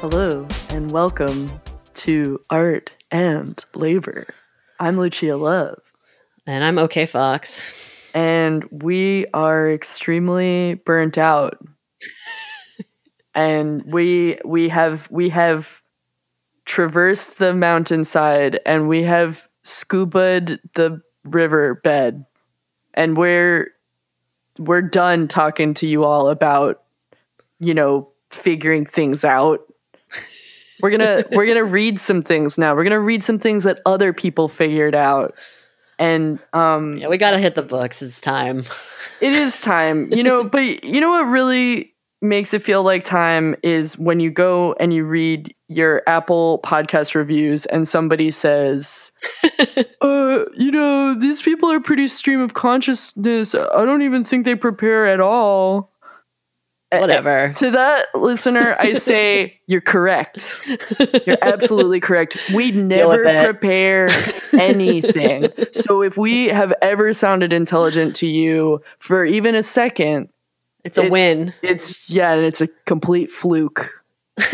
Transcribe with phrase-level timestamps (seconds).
[0.00, 1.50] Hello and welcome
[1.92, 4.26] to Art and Labor.
[4.78, 5.78] I'm Lucia Love,
[6.46, 7.70] And I'm okay, Fox.
[8.14, 11.58] and we are extremely burnt out.
[13.34, 15.82] and we we have we have
[16.64, 22.24] traversed the mountainside and we have scubaed the river bed.
[22.94, 23.70] And we're
[24.58, 26.82] we're done talking to you all about
[27.58, 29.60] you know figuring things out
[30.82, 32.74] we're gonna we're gonna read some things now.
[32.74, 35.34] We're gonna read some things that other people figured out.
[35.98, 38.02] And um Yeah, we gotta hit the books.
[38.02, 38.62] It's time.
[39.20, 40.12] it is time.
[40.12, 44.30] You know but you know what really makes it feel like time is when you
[44.30, 49.10] go and you read your apple podcast reviews and somebody says
[50.02, 53.54] uh you know these people are pretty stream of consciousness.
[53.54, 55.92] I don't even think they prepare at all
[56.92, 57.52] Uh, Whatever.
[57.54, 60.60] to that listener, I say you're correct.
[61.24, 62.36] You're absolutely correct.
[62.52, 64.08] We never prepare
[64.58, 65.46] anything.
[65.72, 70.30] so if we have ever sounded intelligent to you for even a second,
[70.82, 71.54] It's a it's- win.
[71.62, 74.02] It's yeah, and it's a complete fluke.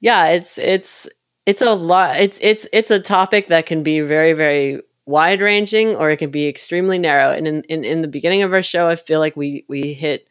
[0.00, 1.08] yeah, it's it's
[1.46, 2.16] it's a lot.
[2.20, 6.30] It's it's it's a topic that can be very very wide ranging, or it can
[6.30, 7.32] be extremely narrow.
[7.32, 10.28] And in, in in the beginning of our show, I feel like we we hit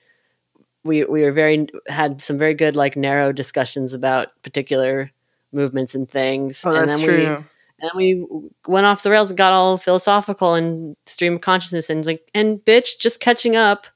[0.83, 5.11] we we were very had some very good like narrow discussions about particular
[5.51, 6.63] movements and things.
[6.65, 7.17] Oh, and that's then true.
[7.17, 7.45] we
[7.81, 8.25] and we
[8.67, 12.59] went off the rails and got all philosophical and stream of consciousness and like and
[12.59, 13.87] bitch just catching up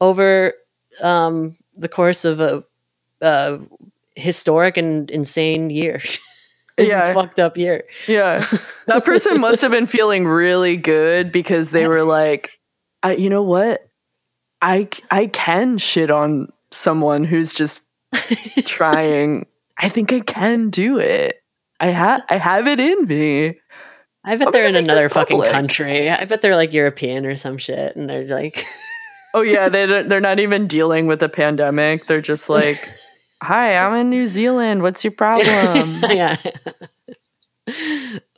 [0.00, 0.54] over
[1.02, 2.64] um the course of a
[3.22, 3.58] uh
[4.16, 6.00] historic and insane year
[6.86, 7.12] Yeah.
[7.12, 8.44] fucked up year Yeah.
[8.86, 12.50] That person must have been feeling really good because they were like,
[13.02, 13.86] I, you know what?
[14.62, 17.86] I I can shit on someone who's just
[18.64, 19.46] trying.
[19.78, 21.36] I think I can do it.
[21.80, 23.58] I have I have it in me.
[24.24, 27.56] i bet I'm they're in another fucking country i bet they're like european or some
[27.56, 28.64] shit and they're like
[29.34, 32.06] Oh yeah, they don't- they're not even dealing with a pandemic.
[32.06, 32.88] They're just like,
[33.42, 34.82] "Hi, I'm in New Zealand.
[34.82, 36.36] What's your problem?" yeah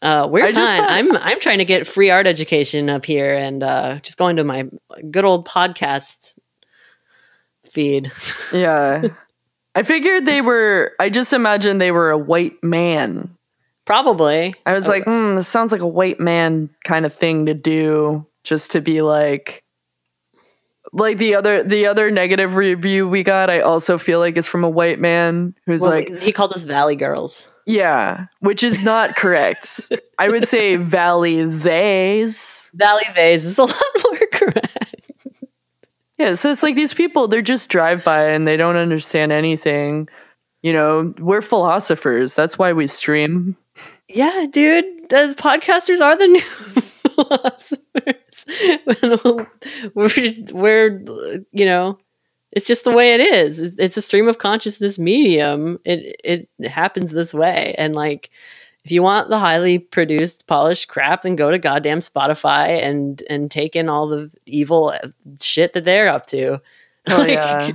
[0.03, 0.55] uh, we're I fine.
[0.55, 4.37] thought- I'm I'm trying to get free art education up here, and uh, just going
[4.37, 4.67] to my
[5.11, 6.39] good old podcast
[7.71, 8.11] feed.
[8.53, 9.09] yeah.
[9.75, 13.37] I figured they were I just imagined they were a white man.
[13.87, 14.55] Probably.
[14.67, 18.25] I was like, hmm, this sounds like a white man kind of thing to do,
[18.45, 19.60] just to be like,
[20.93, 23.51] like the other the other negative review we got.
[23.51, 26.63] I also feel like is from a white man who's Well, like, he called us
[26.63, 27.49] Valley Girls.
[27.67, 29.93] yeah, which is not correct.
[30.19, 32.71] I would say Valley theys.
[32.75, 33.75] Valley Vase is a lot
[34.05, 34.77] more correct.
[36.19, 40.07] Yeah, so it's like these people, they're just drive by and they don't understand anything.
[40.63, 42.35] You know, we're philosophers.
[42.35, 43.57] That's why we stream.
[44.07, 44.85] Yeah, dude.
[45.09, 47.79] The podcasters are the new philosophers.
[49.95, 51.01] we're, we're,
[51.53, 51.99] you know,
[52.53, 53.61] it's just the way it is.
[53.61, 55.79] It's- a stream of consciousness medium.
[55.85, 58.31] It it happens this way, and like,
[58.85, 63.51] if you want the highly produced, polished crap, then go to goddamn Spotify and and
[63.51, 64.93] take in all the evil
[65.41, 66.61] shit that they're up to.
[67.07, 67.71] Hell yeah.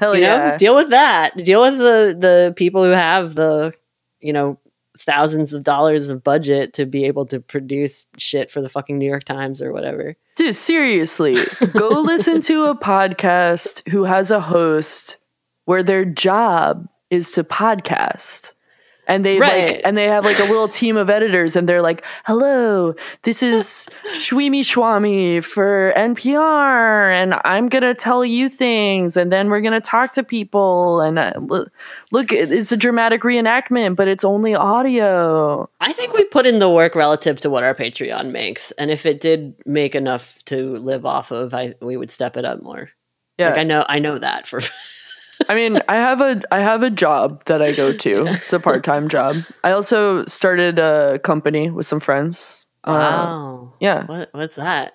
[0.00, 0.56] Hell you know, yeah.
[0.56, 1.36] deal with that.
[1.36, 3.72] Deal with the the people who have the,
[4.20, 4.58] you know,
[5.00, 9.06] thousands of dollars of budget to be able to produce shit for the fucking New
[9.06, 10.16] York Times or whatever.
[10.36, 11.36] Dude, seriously,
[11.72, 15.16] go listen to a podcast who has a host
[15.64, 18.54] where their job is to podcast.
[19.08, 19.72] And they Right.
[19.76, 23.42] like and they have like a little team of editors and they're like, "Hello, this
[23.42, 23.88] is
[24.20, 30.12] Shweemy Schwami for NPR and I'm to tell you things and then we're to talk
[30.12, 31.72] to people and uh, look,
[32.12, 36.68] look it's a dramatic reenactment, but it's only audio." I think we put in the
[36.70, 41.06] work relative to what our Patreon makes, and if it did make enough to live
[41.06, 42.90] off of, I we would step it up more.
[43.38, 43.50] Yeah.
[43.50, 44.60] Like I know, I know that for.
[45.48, 48.26] I mean, I have a I have a job that I go to.
[48.28, 49.36] It's a part time job.
[49.64, 52.64] I also started a company with some friends.
[52.84, 53.74] Uh, Wow.
[53.80, 54.94] yeah, What what's that?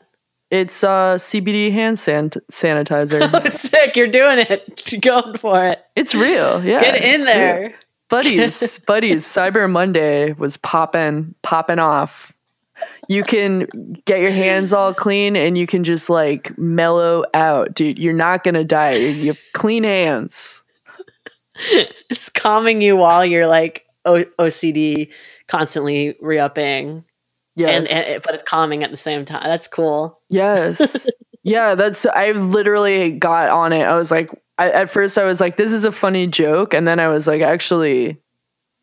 [0.51, 3.22] it's uh, CBD hand san- sanitizer.
[3.69, 4.92] Sick, you're doing it.
[4.92, 5.80] You're going for it.
[5.95, 6.63] it's real.
[6.63, 7.36] Yeah, Get in it's real.
[7.36, 7.75] there.
[8.10, 8.80] buddies.
[8.88, 9.25] buddies.
[9.25, 12.32] Cyber Monday was popping popping off.
[13.10, 13.68] You can
[14.06, 18.00] get your hands all clean and you can just like mellow out, dude.
[18.00, 18.94] You're not gonna die.
[18.94, 20.64] You have clean hands.
[21.56, 25.12] It's calming you while you're like o- OCD
[25.48, 27.04] constantly re-upping.
[27.56, 27.92] Yes.
[27.92, 29.44] and, and but it's calming at the same time.
[29.44, 30.20] That's cool.
[30.30, 31.08] Yes.
[31.44, 33.84] yeah, that's I literally got on it.
[33.84, 36.74] I was like, I, at first I was like, this is a funny joke.
[36.74, 38.18] And then I was like, actually,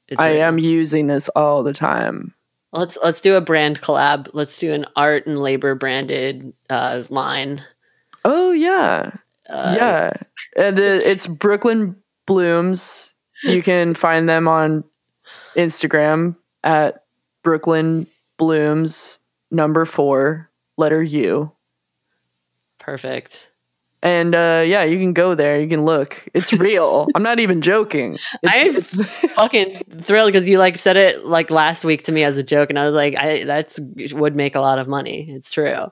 [0.08, 2.34] It's I am using this all the time.
[2.72, 4.28] Let's let's do a brand collab.
[4.32, 7.62] Let's do an art and labor branded uh, line.
[8.24, 9.12] Oh, yeah.
[9.48, 10.12] Uh, yeah.
[10.56, 11.96] And the, it's Brooklyn
[12.26, 13.14] Blooms.
[13.42, 14.84] You can find them on
[15.56, 17.04] Instagram at
[17.42, 18.06] Brooklyn
[18.36, 19.18] Blooms
[19.50, 21.50] number four, letter U.
[22.78, 23.49] Perfect.
[24.02, 25.60] And uh, yeah, you can go there.
[25.60, 26.26] You can look.
[26.32, 27.06] It's real.
[27.14, 28.14] I'm not even joking.
[28.42, 29.04] It's, I'm- it's
[29.34, 32.70] Fucking thrilled because you like said it like last week to me as a joke,
[32.70, 33.78] and I was like, I that's
[34.12, 35.30] would make a lot of money.
[35.30, 35.90] It's true.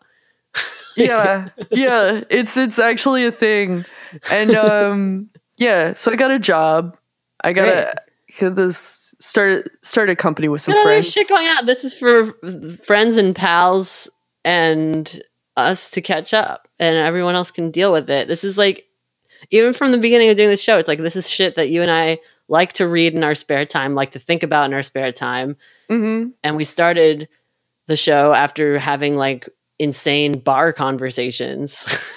[0.96, 2.22] yeah, yeah.
[2.30, 3.84] It's it's actually a thing.
[4.30, 5.92] And um, yeah.
[5.94, 6.96] So I got a job.
[7.44, 7.94] I got a
[8.40, 11.12] got this started started a company with some friends.
[11.12, 11.66] shit going out.
[11.66, 12.32] This is for
[12.84, 14.08] friends and pals
[14.44, 15.20] and
[15.58, 18.28] us to catch up, and everyone else can deal with it.
[18.28, 18.86] This is like,
[19.50, 21.82] even from the beginning of doing this show, it's like this is shit that you
[21.82, 22.18] and I
[22.48, 25.56] like to read in our spare time, like to think about in our spare time.
[25.88, 27.28] hmm And we started
[27.86, 31.86] the show after having like insane bar conversations.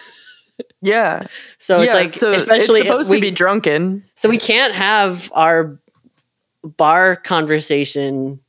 [0.84, 1.28] Yeah.
[1.60, 1.94] so it's yeah.
[1.94, 4.04] like, so especially it's supposed we, to be drunken.
[4.16, 5.80] so we can't have our
[6.64, 8.40] bar conversation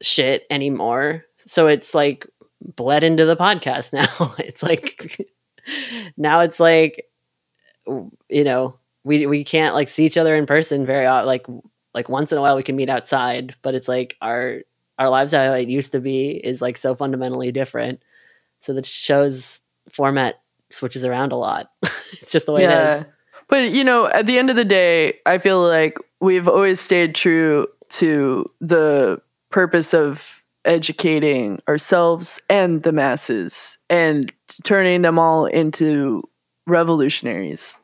[0.00, 1.24] shit anymore.
[1.38, 2.26] So it's like
[2.76, 4.34] bled into the podcast now.
[4.38, 5.30] It's like
[6.16, 7.08] now it's like
[7.86, 11.26] you know, we we can't like see each other in person very often.
[11.26, 11.46] Like
[11.94, 14.60] like once in a while we can meet outside, but it's like our
[14.98, 18.02] our lives how it used to be is like so fundamentally different.
[18.60, 19.60] So the show's
[19.90, 21.70] format switches around a lot.
[21.82, 23.04] it's just the way it is.
[23.48, 27.14] But you know, at the end of the day, I feel like we've always stayed
[27.14, 29.20] true to the
[29.50, 34.32] purpose of educating ourselves and the masses and
[34.62, 36.22] turning them all into
[36.66, 37.80] revolutionaries.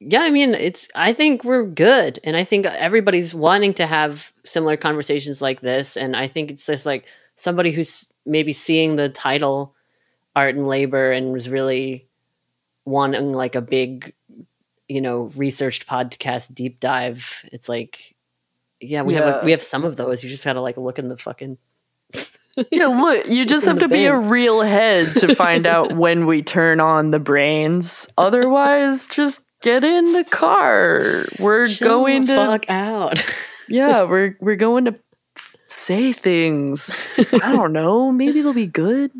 [0.00, 4.32] yeah i mean it's i think we're good and i think everybody's wanting to have
[4.44, 7.06] similar conversations like this and i think it's just like
[7.36, 9.74] somebody who's maybe seeing the title
[10.34, 12.08] art and labor and was really
[12.84, 14.12] wanting like a big
[14.88, 18.11] you know researched podcast deep dive it's like
[18.82, 21.08] yeah we have a, we have some of those you just gotta like look in
[21.08, 21.56] the fucking
[22.70, 26.42] Yeah, look, you just have to be a real head to find out when we
[26.42, 28.06] turn on the brains.
[28.18, 31.24] Otherwise, just get in the car.
[31.38, 33.24] We're Chill going the to fuck out
[33.68, 34.94] Yeah, we're we're going to
[35.66, 37.18] say things.
[37.32, 38.12] I don't know.
[38.12, 39.10] Maybe they'll be good.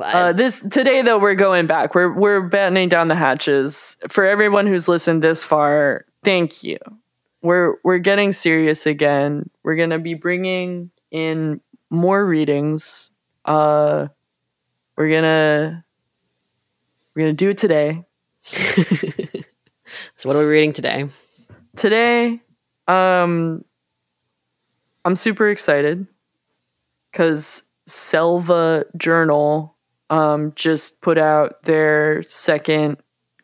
[0.00, 1.96] Uh, this today though we're going back.
[1.96, 6.04] We're we're battening down the hatches for everyone who's listened this far.
[6.22, 6.78] Thank you.
[7.42, 9.48] We're we're getting serious again.
[9.62, 13.10] We're gonna be bringing in more readings.
[13.44, 14.08] Uh,
[14.96, 15.84] we're gonna
[17.14, 18.04] we're gonna do it today.
[20.16, 21.08] so what are we reading today
[21.76, 22.40] today
[22.86, 23.64] um
[25.04, 26.06] i'm super excited
[27.10, 29.76] because selva journal
[30.10, 32.96] um just put out their second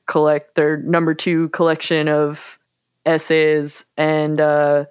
[0.07, 2.59] collect their number two collection of
[3.07, 4.85] essays and uh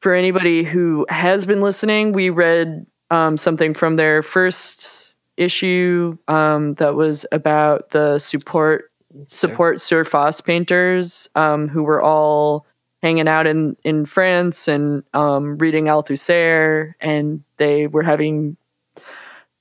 [0.00, 6.74] for anybody who has been listening we read um something from their first issue um
[6.74, 8.90] that was about the support
[9.26, 12.66] support surface painters um, who were all
[13.02, 18.56] hanging out in, in France and um, reading Althusser, and they were having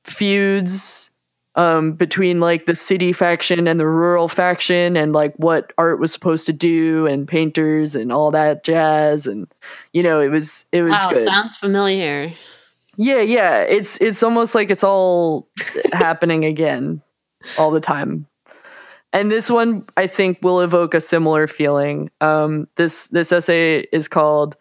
[0.06, 1.12] feuds
[1.56, 6.12] um, between like the city faction and the rural faction, and like what art was
[6.12, 9.48] supposed to do, and painters and all that jazz, and
[9.94, 11.26] you know it was it was wow good.
[11.26, 12.32] sounds familiar
[12.98, 13.62] Yeah, yeah.
[13.62, 15.48] It's it's almost like it's all
[15.94, 17.02] happening again
[17.58, 18.28] all the time.
[19.12, 22.10] And this one I think will evoke a similar feeling.
[22.22, 24.56] Um this this essay is called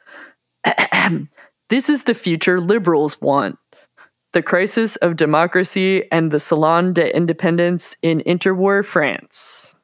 [1.72, 3.58] This is the future liberals want.
[4.32, 9.74] The crisis of democracy and the Salon des Indépendants in interwar France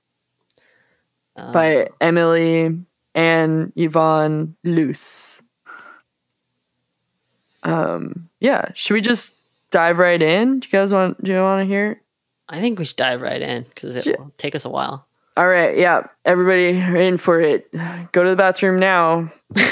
[1.36, 2.78] Um, by Emily
[3.14, 5.42] and Yvonne Luce.
[7.62, 9.34] Um, yeah, should we just
[9.70, 10.60] dive right in?
[10.60, 11.22] Do you guys want?
[11.22, 12.00] Do you want to hear?
[12.48, 15.06] I think we should dive right in because it will take us a while.
[15.36, 17.70] All right, yeah, everybody in for it.
[18.12, 19.30] Go to the bathroom now.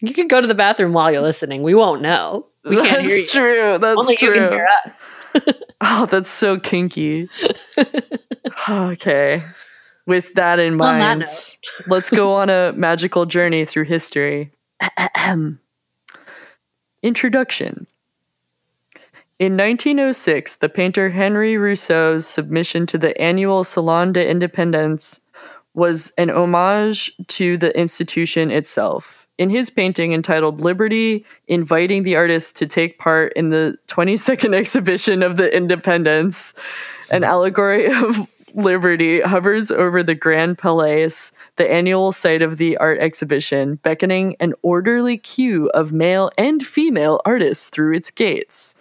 [0.00, 1.62] You can go to the bathroom while you're listening.
[1.62, 2.46] We won't know.
[2.64, 3.26] We can't that's hear you.
[3.26, 3.78] true.
[3.78, 4.50] That's Only you can true.
[4.50, 5.10] hear us.
[5.86, 7.28] Oh, that's so kinky.
[8.68, 9.42] okay.
[10.06, 11.28] With that in On that mind,
[11.88, 14.50] let's go on a magical journey through history.
[17.02, 17.86] Introduction.
[19.38, 25.20] In 1906, the painter Henri Rousseau's submission to the annual Salon des Indépendants
[25.74, 29.23] was an homage to the institution itself.
[29.36, 35.22] In his painting entitled Liberty, inviting the artist to take part in the 22nd exhibition
[35.22, 36.54] of the Independence,
[37.10, 41.08] an allegory of liberty hovers over the Grand Palais,
[41.56, 47.20] the annual site of the art exhibition, beckoning an orderly queue of male and female
[47.24, 48.76] artists through its gates.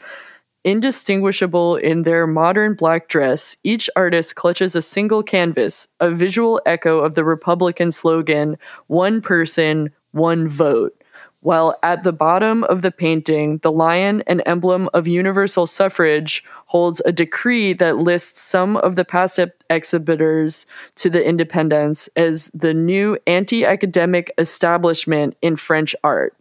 [0.63, 6.99] Indistinguishable in their modern black dress, each artist clutches a single canvas, a visual echo
[6.99, 8.57] of the Republican slogan,
[8.87, 10.99] One Person, One Vote.
[11.41, 17.01] While at the bottom of the painting, the lion, an emblem of universal suffrage, holds
[17.05, 20.65] a decree that lists some of the past exhibitors
[20.95, 26.33] to the independence as the new anti academic establishment in French art.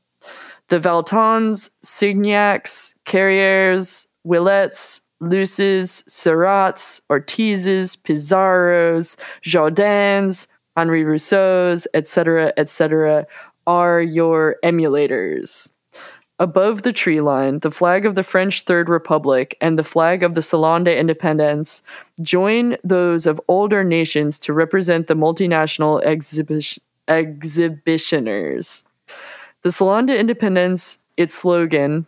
[0.69, 13.27] The Valtons, Signacs, Carrières, Willettes, Luces, Seurats, Ortizes, Pissarros, Jardins, Henri Rousseau's, etc., etc.,
[13.67, 15.73] are your emulators.
[16.39, 20.35] Above the tree line, the flag of the French Third Republic and the flag of
[20.35, 21.83] the Salon des Indépendants
[22.21, 28.85] join those of older nations to represent the multinational exhibition- exhibitioners.
[29.63, 32.07] The Salon des Indépendants, its slogan,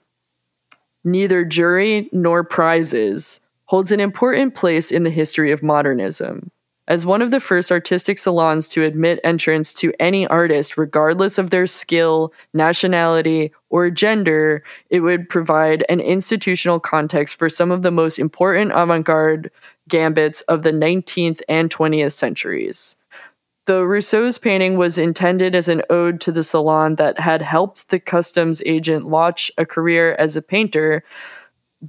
[1.05, 6.51] neither jury nor prizes, holds an important place in the history of modernism.
[6.87, 11.49] As one of the first artistic salons to admit entrance to any artist, regardless of
[11.49, 17.91] their skill, nationality, or gender, it would provide an institutional context for some of the
[17.91, 19.51] most important avant garde
[19.89, 22.97] gambits of the 19th and 20th centuries.
[23.67, 27.99] Though Rousseau's painting was intended as an ode to the salon that had helped the
[27.99, 31.03] customs agent launch a career as a painter,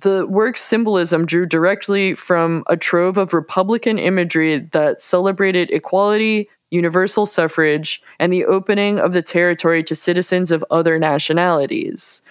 [0.01, 7.25] the work's symbolism drew directly from a trove of Republican imagery that celebrated equality, universal
[7.25, 12.21] suffrage, and the opening of the territory to citizens of other nationalities.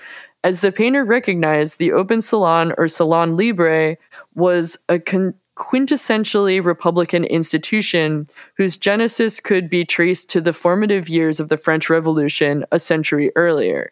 [0.43, 3.97] As the painter recognized, the open salon or salon libre
[4.35, 11.41] was a con- quintessentially Republican institution whose genesis could be traced to the formative years
[11.41, 13.91] of the French Revolution a century earlier.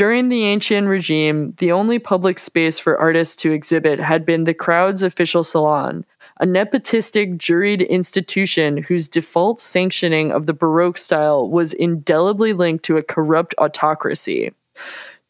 [0.00, 4.54] During the ancient regime, the only public space for artists to exhibit had been the
[4.54, 6.06] crowd's official salon,
[6.40, 12.96] a nepotistic juried institution whose default sanctioning of the Baroque style was indelibly linked to
[12.96, 14.54] a corrupt autocracy.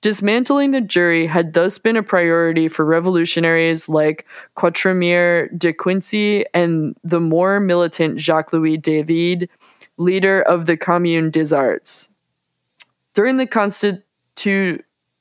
[0.03, 4.25] Dismantling the jury had thus been a priority for revolutionaries like
[4.57, 9.49] Quatremère de Quincy and the more militant Jacques Louis David,
[9.97, 12.09] leader of the Commune des Arts.
[13.15, 13.49] During the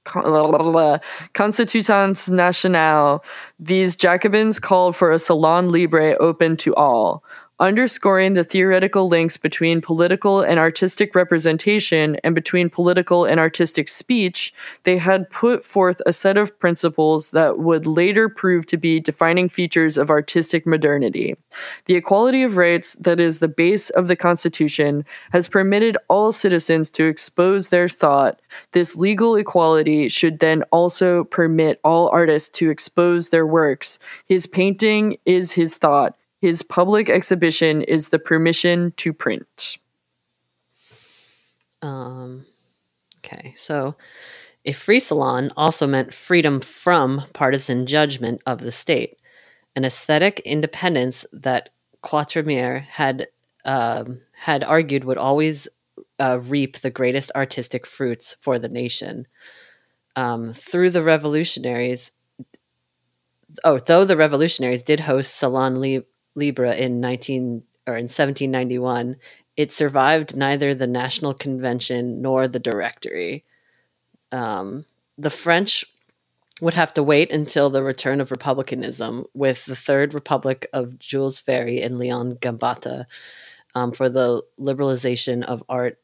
[0.06, 1.02] Constitu-
[1.34, 3.24] Constitutions Nationale,
[3.60, 7.24] these Jacobins called for a salon libre open to all
[7.60, 14.54] underscoring the theoretical links between political and artistic representation and between political and artistic speech,
[14.84, 19.50] they had put forth a set of principles that would later prove to be defining
[19.50, 21.36] features of artistic modernity.
[21.86, 26.90] The equality of rights, that is the base of the Constitution, has permitted all citizens
[26.92, 28.40] to expose their thought.
[28.72, 34.00] This legal equality should then also permit all artists to expose their works.
[34.26, 39.78] His painting is his thought his public exhibition is the permission to print.
[41.82, 42.46] Um,
[43.20, 43.96] okay, so
[44.66, 49.18] a free salon also meant freedom from partisan judgment of the state,
[49.76, 51.70] an aesthetic independence that
[52.04, 53.28] Quatremère had
[53.66, 55.68] um, had argued would always
[56.20, 59.28] uh, reap the greatest artistic fruits for the nation.
[60.16, 62.12] Um, through the revolutionaries,
[63.64, 66.06] oh, though the revolutionaries did host Salon Li-
[66.36, 69.16] Libre in 19 or in 1791,
[69.58, 73.44] it survived neither the National Convention nor the Directory.
[74.32, 74.86] Um,
[75.18, 75.86] the French
[76.62, 81.40] would have to wait until the return of republicanism with the Third Republic of Jules
[81.40, 83.06] Ferry and Leon Gambetta
[83.76, 86.00] um, for the liberalization of art,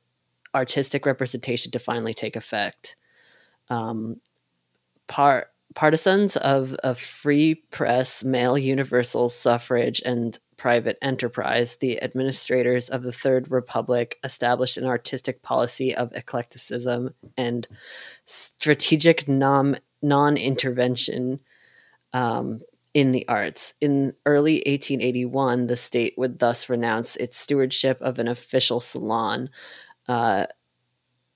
[0.54, 2.96] artistic representation to finally take effect.
[3.70, 4.22] Um,
[5.08, 13.04] part partisans of a free press, male universal suffrage, and private enterprise, the administrators of
[13.04, 17.68] the Third Republic established an artistic policy of eclecticism and
[18.26, 21.40] strategic non intervention
[22.14, 22.62] um,
[22.94, 23.74] in the arts.
[23.82, 29.50] In early 1881, the state would thus renounce its stewardship of an official salon.
[30.08, 30.46] Uh,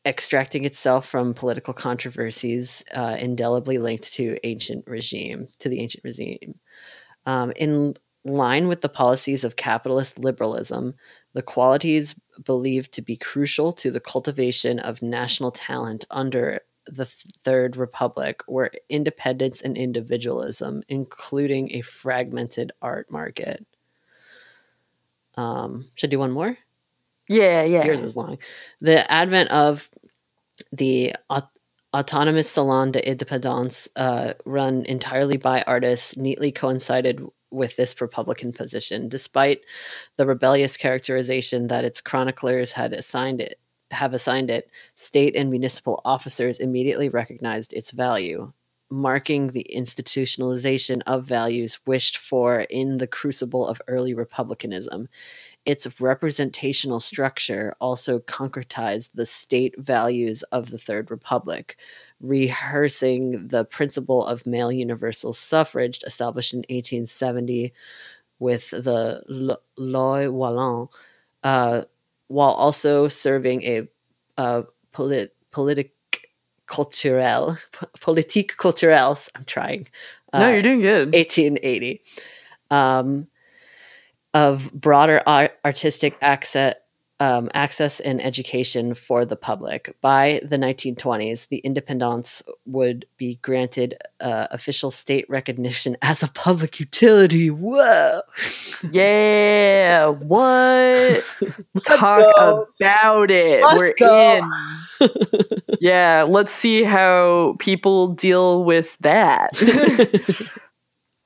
[0.10, 6.56] extracting itself from political controversies uh, indelibly linked to ancient regime to the ancient regime.
[7.28, 10.96] Um, in line with the policies of capitalist liberalism,
[11.34, 17.06] the qualities believed to be crucial to the cultivation of national talent under the
[17.44, 23.63] Third Republic were independence and individualism, including a fragmented art market.
[25.36, 26.58] Um, should I do one more?
[27.29, 27.86] Yeah, yeah.
[27.86, 28.39] Yours was long.
[28.81, 29.89] The advent of
[30.74, 31.57] the aut-
[31.95, 39.09] autonomous Salon des Indépendants, uh, run entirely by artists, neatly coincided with this Republican position,
[39.09, 39.62] despite
[40.17, 43.59] the rebellious characterization that its chroniclers had assigned it
[43.91, 48.51] have assigned it, state and municipal officers immediately recognized its value,
[48.91, 55.07] marking the institutionalization of values wished for in the crucible of early republicanism.
[55.66, 61.78] Its representational structure also concretized the state values of the Third Republic,
[62.22, 67.74] rehearsing the principle of male universal suffrage established in 1870
[68.39, 70.88] with the Loi Wallon,
[71.44, 71.84] uh,
[72.28, 73.88] while also serving a
[74.38, 75.94] uh, polit- politic
[76.68, 77.58] culturel,
[78.00, 79.30] politique culturelle.
[79.36, 79.88] I'm trying.
[80.32, 81.13] Uh, no, you're doing good.
[81.13, 82.01] 1880.
[82.72, 83.28] Um,
[84.33, 86.75] of broader art- artistic access,
[87.19, 89.95] um, access and education for the public.
[90.01, 96.79] By the 1920s, the independence would be granted uh, official state recognition as a public
[96.79, 97.50] utility.
[97.50, 98.21] Whoa!
[98.91, 101.25] Yeah, what?
[101.83, 102.67] Talk go.
[102.79, 103.63] about it.
[103.63, 104.36] Let's We're go.
[104.38, 104.43] in.
[105.79, 109.51] yeah, let's see how people deal with that.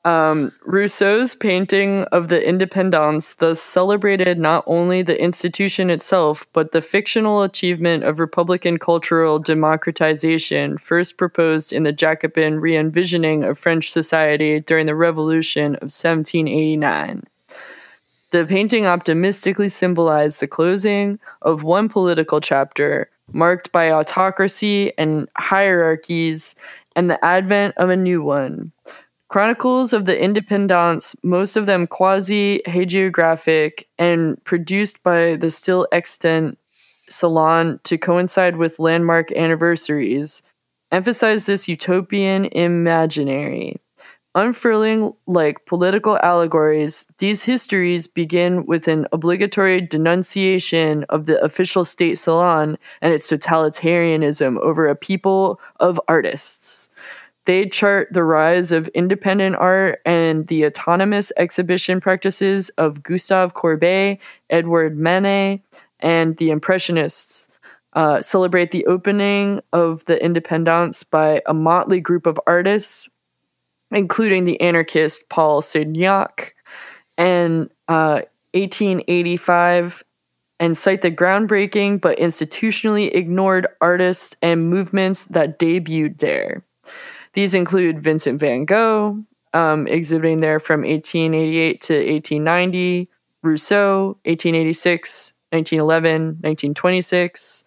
[0.05, 6.81] Um, Rousseau's painting of the Independence thus celebrated not only the institution itself, but the
[6.81, 13.91] fictional achievement of Republican cultural democratization, first proposed in the Jacobin re envisioning of French
[13.91, 17.23] society during the Revolution of 1789.
[18.32, 26.56] The painting optimistically symbolized the closing of one political chapter, marked by autocracy and hierarchies,
[26.93, 28.73] and the advent of a new one
[29.34, 36.60] Chronicles of the Independence, most of them quasi hagiographic and produced by the still extant
[37.10, 40.43] Salon to coincide with landmark anniversaries,
[40.91, 43.82] emphasize this utopian imaginary.
[44.36, 52.19] Unfurling like political allegories, these histories begin with an obligatory denunciation of the official state
[52.19, 56.89] salon and its totalitarianism over a people of artists.
[57.45, 64.19] They chart the rise of independent art and the autonomous exhibition practices of Gustave Courbet,
[64.49, 65.62] Edouard Manet,
[65.99, 67.49] and the Impressionists.
[67.93, 73.08] Uh, celebrate the opening of the Independence by a motley group of artists,
[73.91, 76.53] including the anarchist Paul Signac,
[77.17, 78.21] and uh,
[78.53, 80.03] 1885
[80.60, 86.63] and cite the groundbreaking but institutionally ignored artists and movements that debuted there.
[87.34, 93.10] These include Vincent van Gogh, um, exhibiting there from 1888 to 1890,
[93.41, 97.65] Rousseau, 1886, 1911, 1926,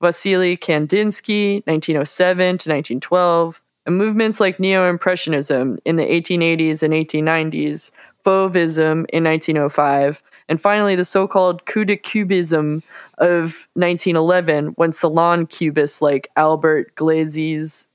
[0.00, 7.90] Vasily Kandinsky, 1907 to 1912, and movements like Neo Impressionism in the 1880s and 1890s,
[8.24, 12.82] Fauvism in 1905, and finally the so called coup de cubism
[13.18, 17.86] of 1911 when salon cubists like Albert Gleizes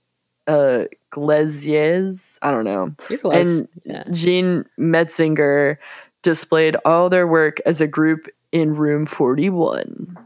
[0.47, 2.93] uh, Glaziers, I don't know,
[3.31, 4.03] and yeah.
[4.11, 5.77] Jean Metzinger
[6.21, 10.17] displayed all their work as a group in room 41.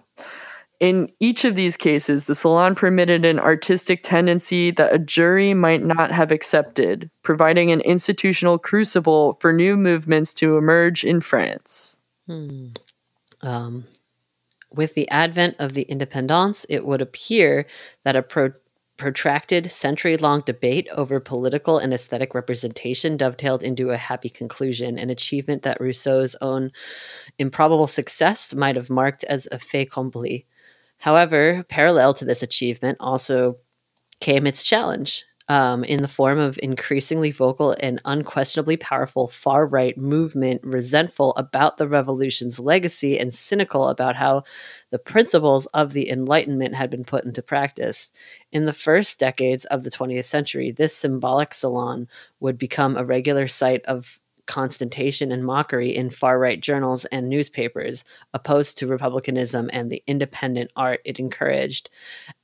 [0.80, 5.82] In each of these cases, the salon permitted an artistic tendency that a jury might
[5.82, 12.02] not have accepted, providing an institutional crucible for new movements to emerge in France.
[12.28, 12.70] Hmm.
[13.42, 13.86] Um,
[14.74, 17.66] with the advent of the independence, it would appear
[18.04, 18.54] that a pro-
[18.98, 25.10] protracted, century long debate over political and aesthetic representation dovetailed into a happy conclusion, an
[25.10, 26.72] achievement that Rousseau's own
[27.40, 30.46] improbable success might have marked as a fait accompli.
[30.98, 33.58] However, parallel to this achievement also
[34.20, 39.98] came its challenge um, in the form of increasingly vocal and unquestionably powerful far right
[39.98, 44.44] movement, resentful about the revolution's legacy and cynical about how
[44.90, 48.12] the principles of the Enlightenment had been put into practice.
[48.52, 52.08] In the first decades of the 20th century, this symbolic salon
[52.40, 58.04] would become a regular site of constantation and mockery in far right journals and newspapers,
[58.34, 61.90] opposed to republicanism and the independent art it encouraged.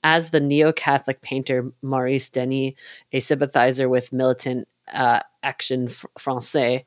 [0.04, 2.74] As the neo Catholic painter Maurice Denis,
[3.12, 6.86] a sympathizer with militant uh, Action Francais,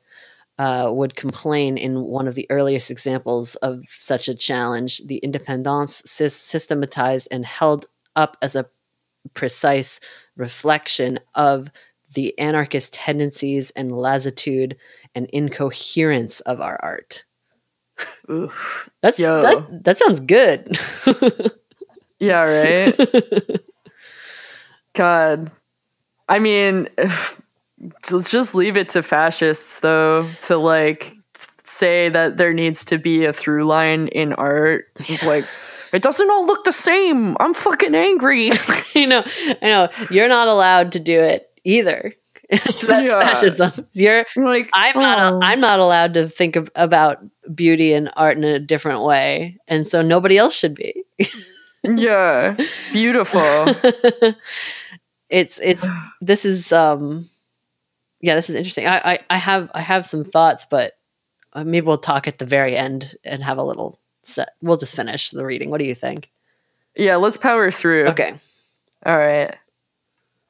[0.59, 6.03] uh, would complain in one of the earliest examples of such a challenge, the independence
[6.05, 8.67] systematized and held up as a
[9.33, 9.99] precise
[10.35, 11.71] reflection of
[12.13, 14.77] the anarchist tendencies and lassitude
[15.15, 17.25] and incoherence of our art.
[18.29, 18.89] Oof.
[19.01, 20.77] That's that, that sounds good.
[22.19, 23.59] yeah, right.
[24.93, 25.51] God.
[26.27, 26.87] I mean,
[28.11, 31.15] let's just leave it to fascists though to like
[31.65, 34.85] say that there needs to be a through line in art.
[35.25, 35.45] like
[35.93, 37.37] it doesn't all look the same.
[37.39, 38.51] I'm fucking angry.
[38.95, 39.23] you know,
[39.61, 39.89] I know.
[40.09, 42.13] You're not allowed to do it either.
[42.65, 43.19] That's yeah.
[43.19, 43.87] fascism.
[43.93, 45.01] You're like I'm oh.
[45.01, 47.17] not I'm not allowed to think of, about
[47.53, 51.03] beauty and art in a different way, and so nobody else should be.
[51.83, 52.55] yeah,
[52.91, 53.41] beautiful.
[55.29, 55.85] it's it's
[56.21, 57.27] this is um
[58.21, 58.85] yeah this is interesting.
[58.85, 60.93] I, I I have I have some thoughts, but
[61.53, 64.49] uh, maybe we'll talk at the very end and have a little set.
[64.61, 65.71] We'll just finish the reading.
[65.71, 66.29] What do you think?
[66.95, 68.09] Yeah, let's power through.
[68.09, 68.35] Okay.
[69.05, 69.55] All right.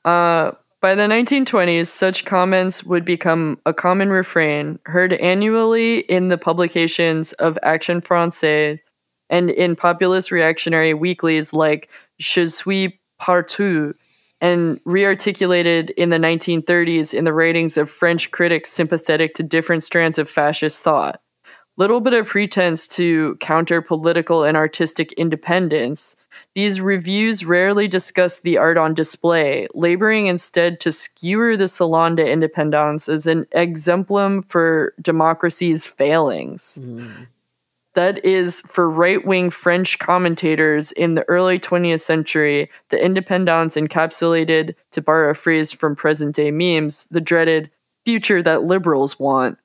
[0.03, 0.51] Uh
[0.83, 7.31] by the 1920s, such comments would become a common refrain, heard annually in the publications
[7.33, 8.79] of Action Française
[9.29, 13.95] and in populist reactionary weeklies like Je suis partout,
[14.41, 20.17] and rearticulated in the 1930s in the writings of French critics sympathetic to different strands
[20.19, 21.21] of fascist thought.
[21.77, 26.17] Little bit of pretense to counter political and artistic independence,
[26.55, 32.31] these reviews rarely discuss the art on display, laboring instead to skewer the Salon des
[32.31, 36.79] Indépendants as an exemplum for democracy's failings.
[36.81, 37.27] Mm.
[37.95, 44.75] That is, for right wing French commentators in the early 20th century, the Independance encapsulated,
[44.91, 47.69] to borrow a phrase from present day memes, the dreaded
[48.05, 49.57] future that liberals want.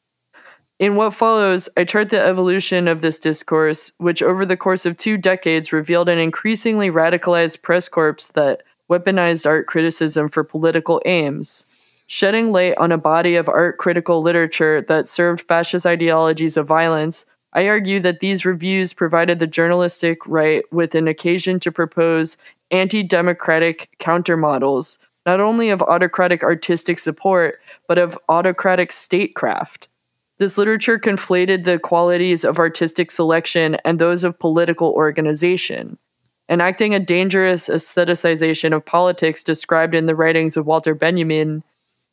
[0.78, 4.96] In what follows, I chart the evolution of this discourse, which over the course of
[4.96, 11.66] two decades revealed an increasingly radicalized press corps that weaponized art criticism for political aims,
[12.06, 17.26] shedding light on a body of art critical literature that served fascist ideologies of violence.
[17.54, 22.36] I argue that these reviews provided the journalistic right with an occasion to propose
[22.70, 29.88] anti democratic countermodels, not only of autocratic artistic support, but of autocratic statecraft.
[30.38, 35.98] This literature conflated the qualities of artistic selection and those of political organization,
[36.48, 41.64] enacting a dangerous aestheticization of politics described in the writings of Walter Benjamin.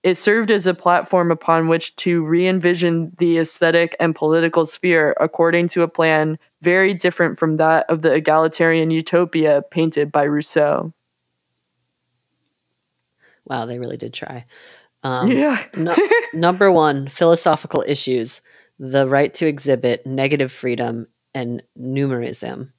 [0.01, 5.15] It served as a platform upon which to re envision the aesthetic and political sphere
[5.19, 10.93] according to a plan very different from that of the egalitarian utopia painted by Rousseau.
[13.47, 14.45] Wow, they really did try.
[15.06, 15.63] Um, yeah.
[15.78, 15.96] no,
[16.34, 18.41] number one, philosophical issues
[18.80, 22.72] the right to exhibit, negative freedom, and numerism.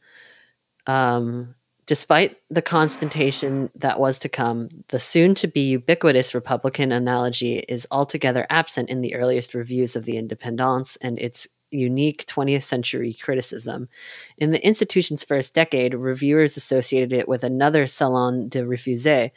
[0.86, 1.54] Um,
[1.86, 7.86] despite the constantation that was to come, the soon to be ubiquitous Republican analogy is
[7.90, 13.88] altogether absent in the earliest reviews of the Independence and its unique 20th century criticism.
[14.36, 19.30] In the institution's first decade, reviewers associated it with another Salon des Refusés,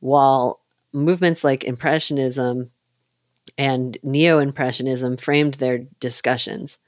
[0.00, 0.60] while
[0.92, 2.70] movements like Impressionism
[3.58, 6.78] and Neo Impressionism framed their discussions.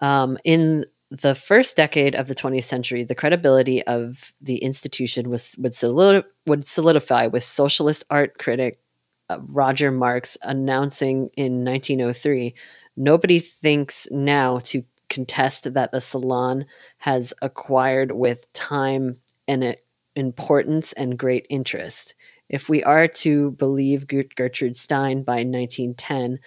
[0.00, 5.56] Um, in the first decade of the 20th century, the credibility of the institution was
[5.58, 8.80] would, would solidify with socialist art critic
[9.28, 12.54] uh, Roger Marx announcing in 1903
[12.96, 16.66] Nobody thinks now to contest that the salon
[16.98, 19.74] has acquired with time an
[20.14, 22.14] importance and great interest.
[22.50, 26.40] If we are to believe Gertrude Stein by 1910,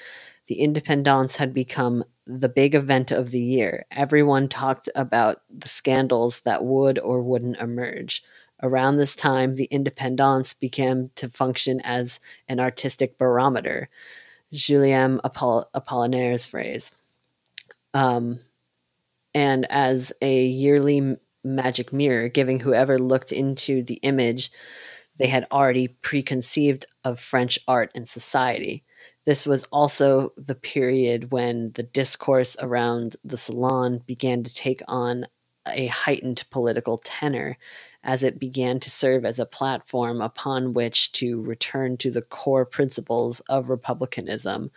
[0.48, 3.86] the Independence had become the big event of the year.
[3.90, 8.22] Everyone talked about the scandals that would or wouldn't emerge.
[8.62, 13.90] Around this time, the Independence began to function as an artistic barometer,
[14.52, 16.92] Julien Apoll- Apollinaire's phrase,
[17.94, 18.40] um,
[19.34, 24.52] and as a yearly magic mirror, giving whoever looked into the image
[25.18, 28.84] they had already preconceived of French art and society.
[29.26, 35.28] This was also the period when the discourse around the salon began to take on
[35.68, 37.58] a heightened political tenor
[38.04, 42.66] as it began to serve as a platform upon which to return to the core
[42.66, 44.72] principles of republicanism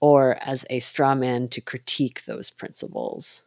[0.00, 3.44] or as a straw man to critique those principles.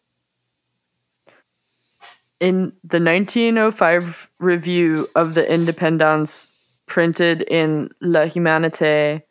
[2.41, 6.47] In the 1905 review of the Independence
[6.87, 9.21] printed in La Humanité,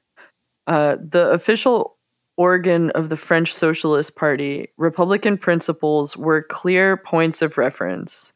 [0.69, 1.97] uh, the official
[2.37, 8.33] organ of the French Socialist Party, Republican principles were clear points of reference.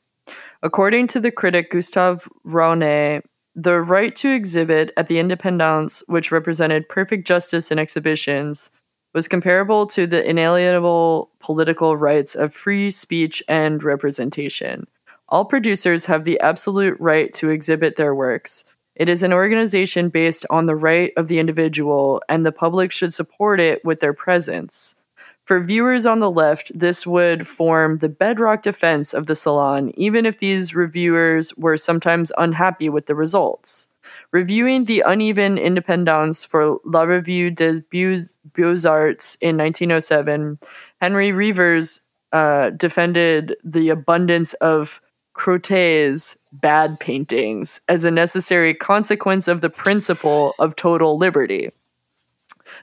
[0.60, 3.22] According to the critic Gustave Raonet,
[3.54, 8.70] the right to exhibit at the Independence, which represented perfect justice in exhibitions,
[9.14, 14.86] was comparable to the inalienable political rights of free speech and representation.
[15.28, 18.64] All producers have the absolute right to exhibit their works.
[18.96, 23.12] It is an organization based on the right of the individual, and the public should
[23.12, 24.96] support it with their presence.
[25.44, 30.26] For viewers on the left, this would form the bedrock defense of the Salon, even
[30.26, 33.88] if these reviewers were sometimes unhappy with the results.
[34.32, 40.58] Reviewing the uneven independence for La Revue des Beaux-Arts in 1907,
[41.00, 42.00] Henry Rivers
[42.32, 45.00] uh, defended the abundance of
[45.34, 51.70] Crotet's bad paintings as a necessary consequence of the principle of total liberty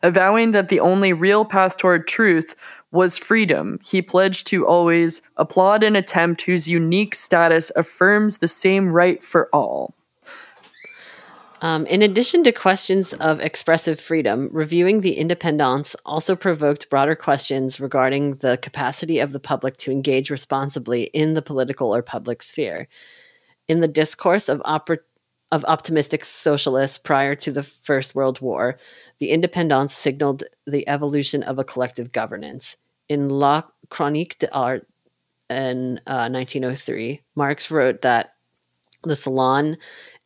[0.03, 2.55] avowing that the only real path toward truth
[2.91, 3.79] was freedom.
[3.83, 9.49] He pledged to always applaud an attempt whose unique status affirms the same right for
[9.53, 9.95] all.
[11.63, 17.79] Um, in addition to questions of expressive freedom, reviewing the Independence also provoked broader questions
[17.79, 22.87] regarding the capacity of the public to engage responsibly in the political or public sphere.
[23.67, 25.05] In the discourse of, oper-
[25.51, 28.79] of optimistic socialists prior to the First World War,
[29.19, 32.75] the Independence signaled the evolution of a collective governance.
[33.07, 34.87] In La Chronique d'Art
[35.47, 38.33] in uh, 1903, Marx wrote that
[39.03, 39.77] the salon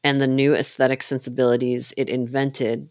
[0.06, 2.90] and the new aesthetic sensibilities it invented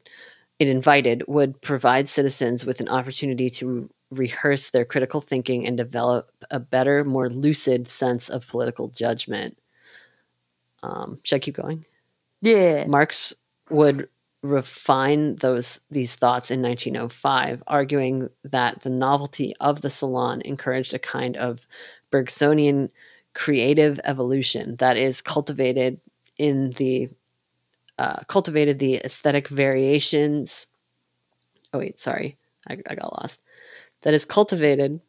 [0.58, 6.30] it invited would provide citizens with an opportunity to rehearse their critical thinking and develop
[6.50, 9.58] a better, more lucid sense of political judgment.
[10.82, 11.84] Um, should I keep going?
[12.40, 12.84] Yeah.
[12.86, 13.34] Marx
[13.70, 14.08] would
[14.42, 20.98] refine those these thoughts in 1905, arguing that the novelty of the salon encouraged a
[20.98, 21.66] kind of
[22.12, 22.90] Bergsonian
[23.34, 25.98] creative evolution that is cultivated
[26.38, 27.08] in the
[27.98, 30.66] uh, cultivated the aesthetic variations.
[31.72, 32.36] Oh wait, sorry,
[32.68, 33.42] I, I got lost.
[34.02, 35.00] That is cultivated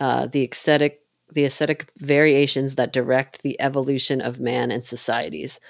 [0.00, 1.00] uh, the aesthetic
[1.32, 5.60] the aesthetic variations that direct the evolution of man and societies.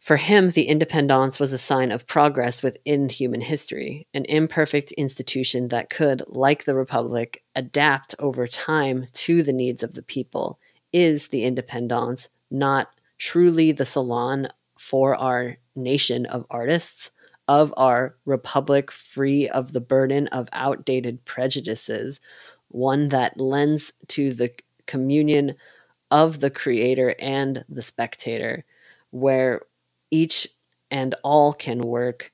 [0.00, 5.68] For him, the independence was a sign of progress within human history, an imperfect institution
[5.68, 10.58] that could, like the Republic, adapt over time to the needs of the people.
[10.92, 14.48] Is the independence not truly the salon
[14.78, 17.10] for our nation of artists,
[17.48, 22.20] of our Republic free of the burden of outdated prejudices,
[22.68, 24.52] one that lends to the
[24.86, 25.54] communion
[26.10, 28.64] of the creator and the spectator,
[29.10, 29.62] where
[30.10, 30.48] each
[30.90, 32.32] and all can work,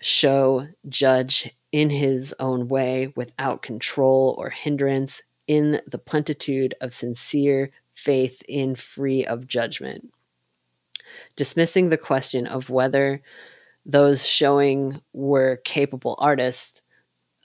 [0.00, 7.70] show, judge in his own way without control or hindrance in the plenitude of sincere
[7.94, 10.12] faith in free of judgment.
[11.36, 13.22] Dismissing the question of whether
[13.86, 16.82] those showing were capable artists,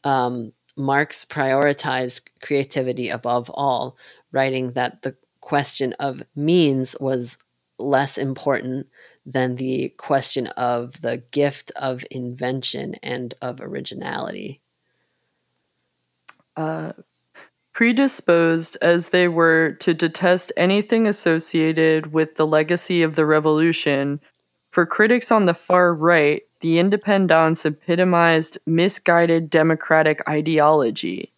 [0.04, 3.98] um, Marx prioritized creativity above all,
[4.32, 7.38] writing that the question of means was
[7.78, 8.88] less important
[9.26, 14.62] than the question of the gift of invention and of originality.
[16.56, 16.94] Uh,
[17.80, 24.20] predisposed as they were to detest anything associated with the legacy of the revolution,
[24.70, 31.32] for critics on the far right, the independence epitomized misguided democratic ideology.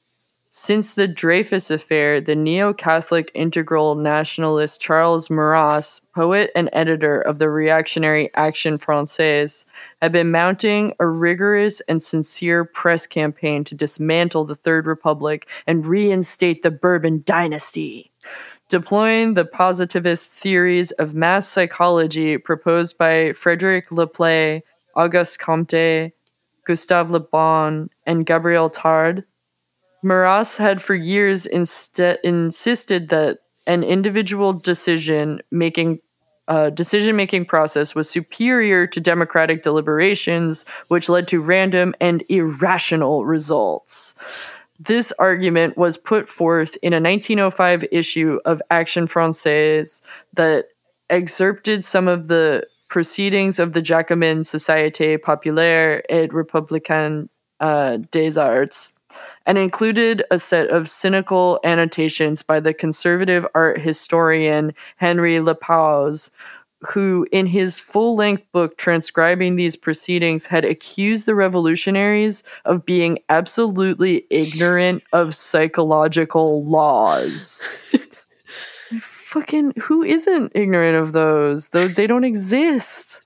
[0.53, 7.39] Since the Dreyfus affair, the neo Catholic integral nationalist Charles Maurras, poet and editor of
[7.39, 9.65] the reactionary Action Francaise,
[10.01, 15.85] had been mounting a rigorous and sincere press campaign to dismantle the Third Republic and
[15.85, 18.11] reinstate the Bourbon dynasty.
[18.67, 24.63] Deploying the positivist theories of mass psychology proposed by Frederick Le Play,
[24.97, 26.11] Auguste Comte,
[26.65, 29.23] Gustave Le Bon, and Gabriel Tarde,
[30.03, 35.99] Maurras had for years insisted that an individual decision making
[36.47, 43.25] uh, decision making process was superior to democratic deliberations, which led to random and irrational
[43.25, 44.15] results.
[44.77, 50.01] This argument was put forth in a 1905 issue of Action Francaise
[50.33, 50.65] that
[51.09, 57.29] excerpted some of the proceedings of the Jacobin Société Populaire et Républicaine
[57.61, 58.93] uh, Des Arts
[59.45, 66.31] and included a set of cynical annotations by the conservative art historian Henry Lapauze,
[66.89, 73.19] who, in his full length book transcribing these proceedings, had accused the revolutionaries of being
[73.29, 77.73] absolutely ignorant of psychological laws.
[78.99, 81.69] Fucking, who isn't ignorant of those?
[81.69, 83.21] Though they don't exist.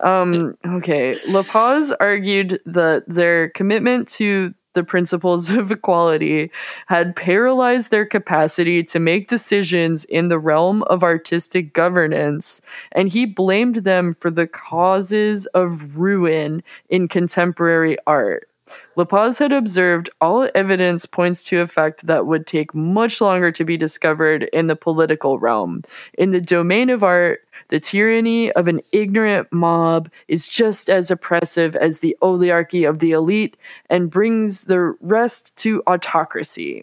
[0.00, 1.18] Um, okay.
[1.28, 6.50] Lapauze argued that their commitment to the principles of equality
[6.86, 12.62] had paralyzed their capacity to make decisions in the realm of artistic governance,
[12.92, 18.47] and he blamed them for the causes of ruin in contemporary art.
[18.96, 23.64] Lapauze had observed all evidence points to a fact that would take much longer to
[23.64, 25.82] be discovered in the political realm.
[26.14, 31.76] In the domain of art, the tyranny of an ignorant mob is just as oppressive
[31.76, 33.56] as the oligarchy of the elite
[33.90, 36.82] and brings the rest to autocracy.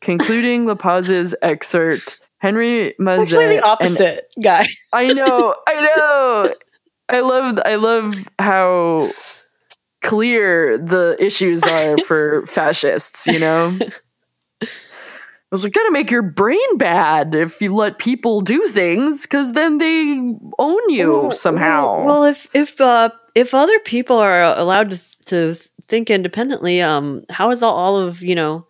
[0.00, 3.22] Concluding Lapauze's excerpt, Henry Mazet.
[3.22, 4.66] Actually, the opposite and, guy.
[4.92, 6.54] I know, I know.
[7.10, 9.10] I love, I love how
[10.02, 13.26] clear the issues are for fascists.
[13.26, 13.78] You know.
[14.62, 19.52] I was like, gotta make your brain bad if you let people do things, because
[19.52, 22.04] then they own you well, somehow.
[22.04, 25.56] Well, if if uh, if other people are allowed to to
[25.88, 28.66] think independently, um, how is all, all of you know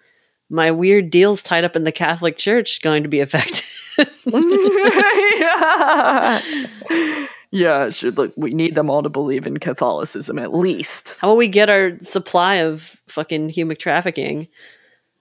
[0.49, 3.63] my weird deals tied up in the Catholic Church going to be affected?
[5.39, 6.41] yeah.
[7.53, 8.33] Yeah, should look.
[8.37, 11.19] We need them all to believe in Catholicism at least.
[11.21, 14.49] How will we get our supply of fucking human trafficking?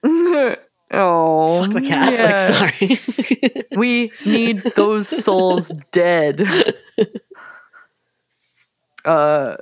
[0.92, 3.14] Oh, Fuck the Catholics.
[3.14, 3.64] Sorry.
[3.76, 6.46] we need those souls dead.
[9.02, 9.56] Uh,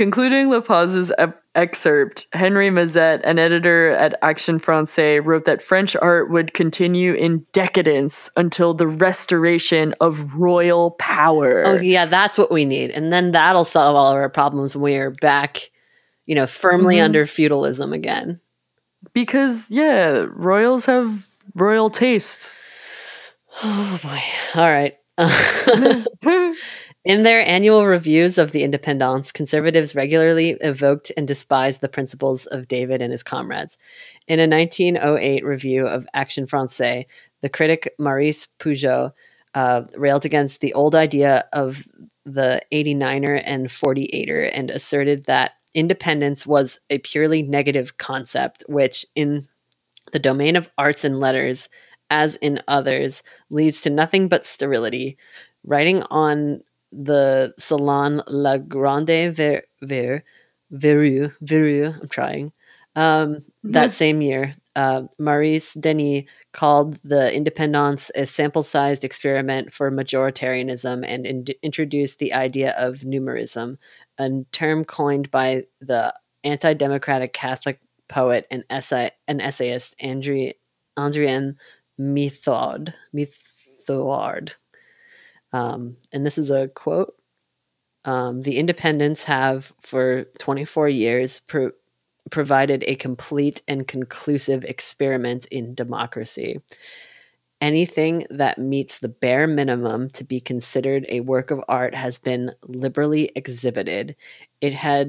[0.00, 6.30] concluding Lapauze's ep- excerpt, Henry Mazet, an editor at Action Française, wrote that French art
[6.30, 11.64] would continue in decadence until the restoration of royal power.
[11.66, 14.82] oh yeah, that's what we need, and then that'll solve all of our problems when
[14.82, 15.70] we are back,
[16.24, 17.04] you know, firmly Mhm.
[17.04, 18.40] under feudalism again.
[19.12, 22.54] Because, yeah, royals have royal taste.
[23.62, 24.58] Oh boy.
[24.60, 24.96] All right.
[27.02, 32.68] In their annual reviews of the Independence, conservatives regularly evoked and despised the principles of
[32.68, 33.78] David and his comrades.
[34.28, 37.06] In a 1908 review of Action Française,
[37.40, 39.12] the critic Maurice Pujo
[39.54, 41.88] uh, railed against the old idea of
[42.26, 49.48] the 89er and 48er and asserted that independence was a purely negative concept, which, in
[50.12, 51.70] the domain of arts and letters,
[52.10, 55.16] as in others, leads to nothing but sterility.
[55.64, 60.22] Writing on the Salon La Grande Ver, Ver,
[60.70, 62.52] Veru, Veru, I'm trying,
[62.96, 69.90] um, that same year, uh, Maurice Denis called the Independence a sample sized experiment for
[69.90, 73.76] majoritarianism and in- introduced the idea of numerism,
[74.18, 80.54] a term coined by the anti democratic Catholic poet and essay, an essayist Andre,
[80.98, 81.56] Andrian
[81.98, 82.92] Mithod.
[83.14, 84.52] Mithod.
[85.52, 87.14] Um, and this is a quote.
[88.04, 91.72] Um, the independents have, for 24 years, pro-
[92.30, 96.60] provided a complete and conclusive experiment in democracy.
[97.60, 102.52] Anything that meets the bare minimum to be considered a work of art has been
[102.66, 104.16] liberally exhibited.
[104.62, 105.08] It has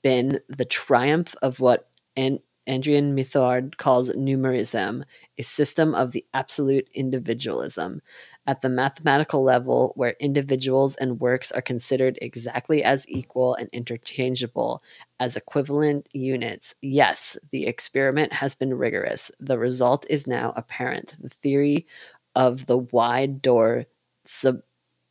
[0.00, 5.04] been the triumph of what An- Andrian Mithard calls numerism,
[5.36, 8.00] a system of the absolute individualism.
[8.46, 14.82] At the mathematical level, where individuals and works are considered exactly as equal and interchangeable
[15.20, 19.30] as equivalent units, yes, the experiment has been rigorous.
[19.38, 21.14] The result is now apparent.
[21.20, 21.86] The theory
[22.34, 23.84] of the wide door
[24.24, 24.62] sub-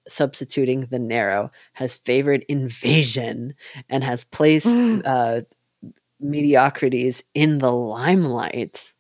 [0.08, 3.54] substituting the narrow has favored invasion
[3.90, 4.68] and has placed
[5.06, 5.42] uh,
[6.20, 8.94] mediocrities in the limelight.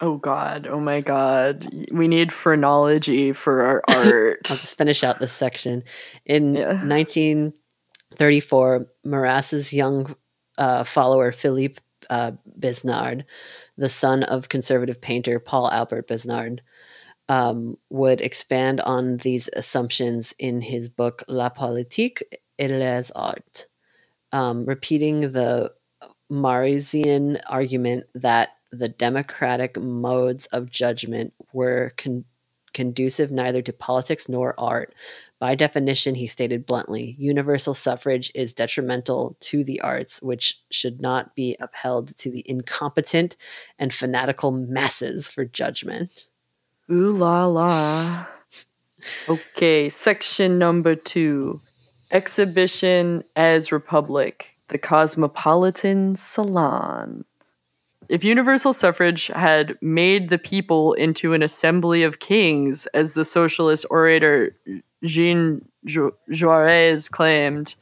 [0.00, 0.68] Oh God!
[0.70, 1.68] Oh my God!
[1.90, 4.38] We need phrenology for our art.
[4.50, 5.82] I'll just finish out this section.
[6.24, 6.74] In Yeah.
[6.84, 10.14] 1934, Maurras's young
[10.56, 11.80] uh, follower Philippe
[12.10, 13.24] uh, Besnard,
[13.76, 16.60] the son of conservative painter Paul Albert Besnard,
[17.28, 22.22] um, would expand on these assumptions in his book La politique
[22.58, 23.66] et les arts,
[24.32, 25.72] um, repeating the
[26.30, 32.24] Maurrassian argument that the democratic modes of judgment were con-
[32.72, 34.94] conducive neither to politics nor art,
[35.40, 41.36] By definition, he stated bluntly, universal suffrage is detrimental to the arts, which should not
[41.36, 43.36] be upheld to the incompetent
[43.78, 46.28] and fanatical masses for judgment.
[46.90, 48.26] Ooh la la.
[49.28, 51.60] Okay, section number two
[52.10, 57.24] Exhibition as Republic, the Cosmopolitan Salon.
[58.08, 63.84] If universal suffrage had made the people into an assembly of kings, as the socialist
[63.90, 64.56] orator
[65.04, 67.74] Jean Jaurès claimed,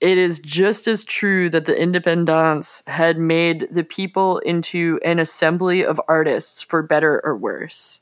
[0.00, 5.84] it is just as true that the independence had made the people into an assembly
[5.84, 8.00] of artists, for better or worse.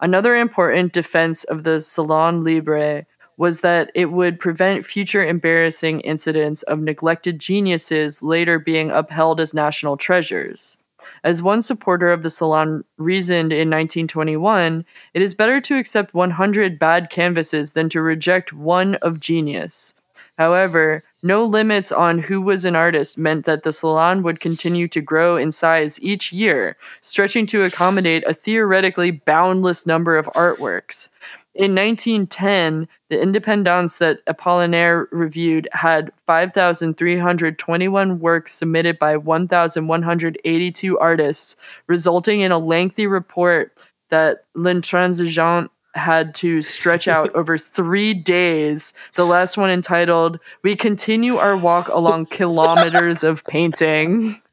[0.00, 3.06] Another important defense of the Salon Libre
[3.38, 9.54] was that it would prevent future embarrassing incidents of neglected geniuses later being upheld as
[9.54, 10.76] national treasures.
[11.22, 14.84] As one supporter of the Salon reasoned in 1921,
[15.14, 19.94] it is better to accept 100 bad canvases than to reject one of genius.
[20.36, 25.00] However, no limits on who was an artist meant that the salon would continue to
[25.00, 31.08] grow in size each year, stretching to accommodate a theoretically boundless number of artworks.
[31.54, 42.42] In 1910, the Independence that Apollinaire reviewed had 5,321 works submitted by 1,182 artists, resulting
[42.42, 43.72] in a lengthy report
[44.10, 48.92] that L'Intransigeant had to stretch out over three days.
[49.14, 54.40] The last one entitled, We Continue Our Walk Along Kilometers of Painting.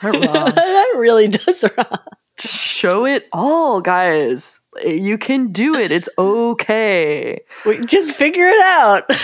[0.00, 2.18] That, that really does rock.
[2.36, 4.60] Just show it all, guys.
[4.84, 5.90] You can do it.
[5.92, 7.40] It's okay.
[7.64, 9.12] Wait, just figure it out.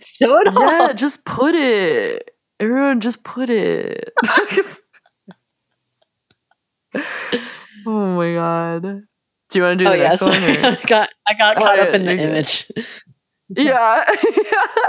[0.00, 0.62] show it all.
[0.62, 2.30] Yeah, just put it.
[2.60, 4.12] Everyone, just put it.
[7.86, 8.82] oh my god.
[9.50, 10.32] Do you want to do oh, the next one?
[10.42, 12.28] I got I got Oh, caught up yeah, in the good.
[12.28, 12.70] image.
[13.48, 14.04] yeah.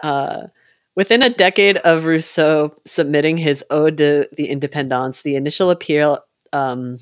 [0.03, 0.47] Uh,
[0.95, 6.19] within a decade of Rousseau submitting his Ode to the Independence, the initial appeal
[6.51, 6.97] um,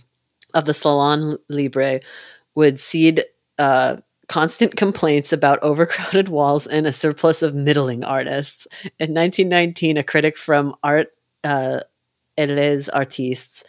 [0.54, 2.00] of the Salon Libre
[2.58, 3.24] would seed
[3.60, 3.98] uh,
[4.28, 8.66] constant complaints about overcrowded walls and a surplus of middling artists.
[9.00, 11.10] In 1919, a critic from Art
[11.44, 11.82] uh,
[12.36, 13.64] et les Artistes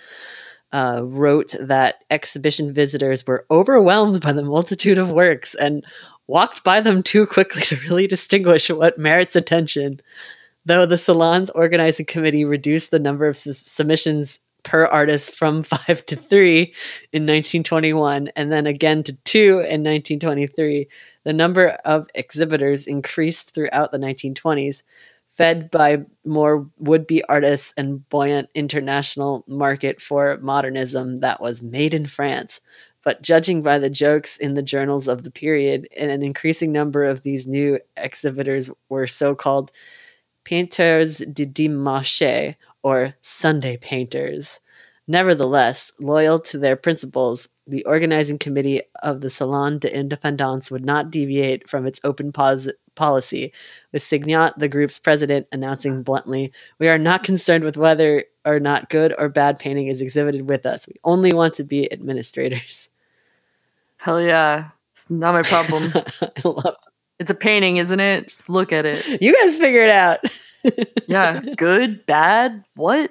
[0.73, 5.85] uh, wrote that exhibition visitors were overwhelmed by the multitude of works and
[6.27, 10.01] walked by them too quickly to really distinguish what merits attention.
[10.65, 16.05] Though the salon's organizing committee reduced the number of s- submissions per artist from five
[16.07, 16.75] to three
[17.13, 20.89] in 1921 and then again to two in 1923,
[21.25, 24.83] the number of exhibitors increased throughout the 1920s,
[25.29, 31.95] fed by more would be artists and buoyant international market for modernism that was made
[31.95, 32.61] in France.
[33.05, 37.23] But judging by the jokes in the journals of the period, an increasing number of
[37.23, 39.71] these new exhibitors were so called
[40.45, 44.61] painters de dimanche or Sunday painters.
[45.07, 51.11] Nevertheless, loyal to their principles, the organizing committee of the Salon des Indépendants would not
[51.11, 53.53] deviate from its open pos- policy,
[53.93, 58.91] with Signac, the group's president, announcing bluntly, We are not concerned with whether or not
[58.91, 60.87] good or bad painting is exhibited with us.
[60.87, 62.89] We only want to be administrators.
[63.97, 64.71] Hell yeah.
[64.93, 65.93] It's not my problem.
[66.23, 66.77] I love
[67.19, 68.29] it's a painting, isn't it?
[68.29, 69.21] Just look at it.
[69.21, 70.21] You guys figure it out.
[71.07, 71.41] Yeah.
[71.57, 73.11] Good, bad, what?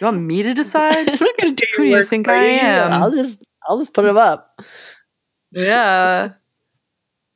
[0.00, 1.08] You want me to decide?
[1.08, 2.60] I'm not gonna do Who do you think I you.
[2.60, 2.92] am?
[2.92, 3.38] I'll just
[3.68, 4.60] I'll just put them up.
[5.52, 6.32] yeah.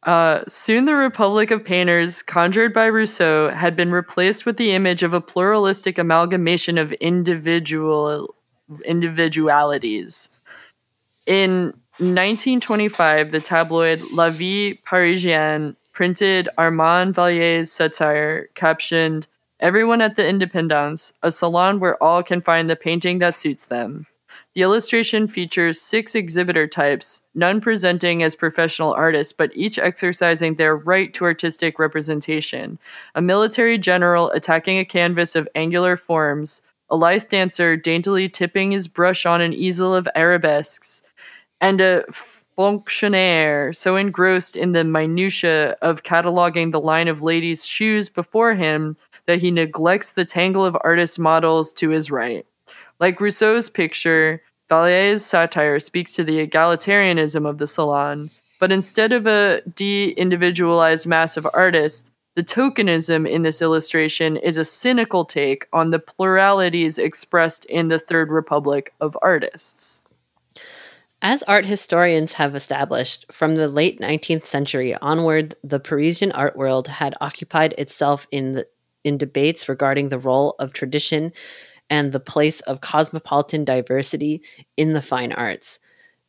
[0.02, 5.02] Uh, soon the Republic of Painters, conjured by Rousseau, had been replaced with the image
[5.02, 8.34] of a pluralistic amalgamation of individual
[8.84, 10.28] individualities.
[11.26, 11.66] In
[11.98, 19.26] 1925, the tabloid La Vie Parisienne printed Armand Valier's satire captioned
[19.58, 24.06] Everyone at the Independence, a salon where all can find the painting that suits them.
[24.54, 30.76] The illustration features six exhibitor types, none presenting as professional artists, but each exercising their
[30.76, 32.78] right to artistic representation.
[33.14, 38.88] A military general attacking a canvas of angular forms, a lithe dancer daintily tipping his
[38.88, 41.02] brush on an easel of arabesques,
[41.62, 48.10] and a fonctionnaire so engrossed in the minutiae of cataloging the line of ladies' shoes
[48.10, 48.96] before him
[49.26, 52.46] that he neglects the tangle of artist models to his right.
[52.98, 59.26] Like Rousseau's picture, Vallier's satire speaks to the egalitarianism of the salon, but instead of
[59.26, 65.68] a de individualized mass of artists, the tokenism in this illustration is a cynical take
[65.72, 70.02] on the pluralities expressed in the Third Republic of artists.
[71.22, 76.88] As art historians have established, from the late 19th century onward, the Parisian art world
[76.88, 78.66] had occupied itself in the,
[79.06, 81.32] in debates regarding the role of tradition
[81.88, 84.42] and the place of cosmopolitan diversity
[84.76, 85.78] in the fine arts.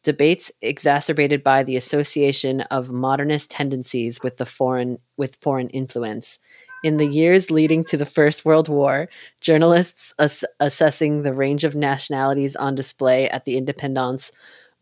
[0.04, 6.40] Debates exacerbated by the association of modernist tendencies with the foreign with foreign influence.
[6.84, 9.10] In the years leading to the First World War,
[9.42, 14.32] journalists ass- assessing the range of nationalities on display at the Independence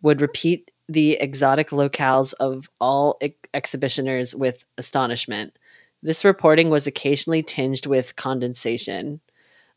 [0.01, 5.57] would repeat the exotic locales of all ex- exhibitioners with astonishment.
[6.05, 9.21] This reporting was occasionally tinged with condensation,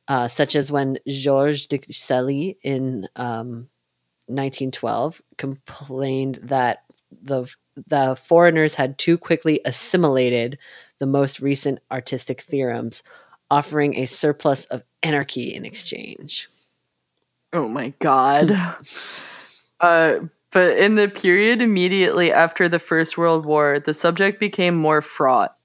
[0.08, 3.70] uh, such as when Georges de in um,
[4.26, 6.84] 1912 complained that
[7.22, 7.46] the
[7.86, 10.58] the foreigners had too quickly assimilated
[10.98, 13.02] the most recent artistic theorems,
[13.50, 16.46] offering a surplus of anarchy in exchange.
[17.54, 18.50] Oh my god.
[19.80, 20.18] uh,
[20.50, 25.57] but in the period immediately after the First World War, the subject became more fraught.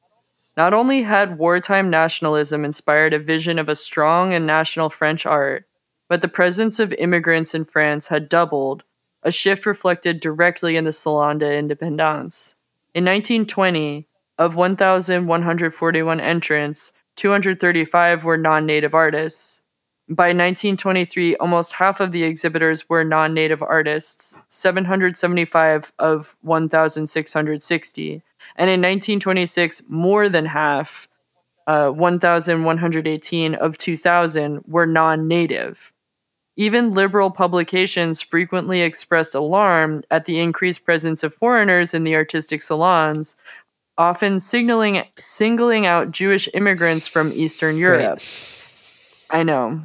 [0.55, 5.65] Not only had wartime nationalism inspired a vision of a strong and national French art,
[6.07, 8.83] but the presence of immigrants in France had doubled,
[9.23, 12.55] a shift reflected directly in the Salon des Indépendants.
[12.93, 19.61] In 1920, of 1,141 entrants, 235 were non native artists.
[20.09, 28.21] By 1923, almost half of the exhibitors were non native artists, 775 of 1,660.
[28.55, 31.07] And in 1926, more than half,
[31.67, 35.93] uh, 1,118 of 2,000, were non native.
[36.55, 42.61] Even liberal publications frequently expressed alarm at the increased presence of foreigners in the artistic
[42.61, 43.35] salons,
[43.97, 48.19] often signaling singling out Jewish immigrants from Eastern Europe.
[49.31, 49.81] I know.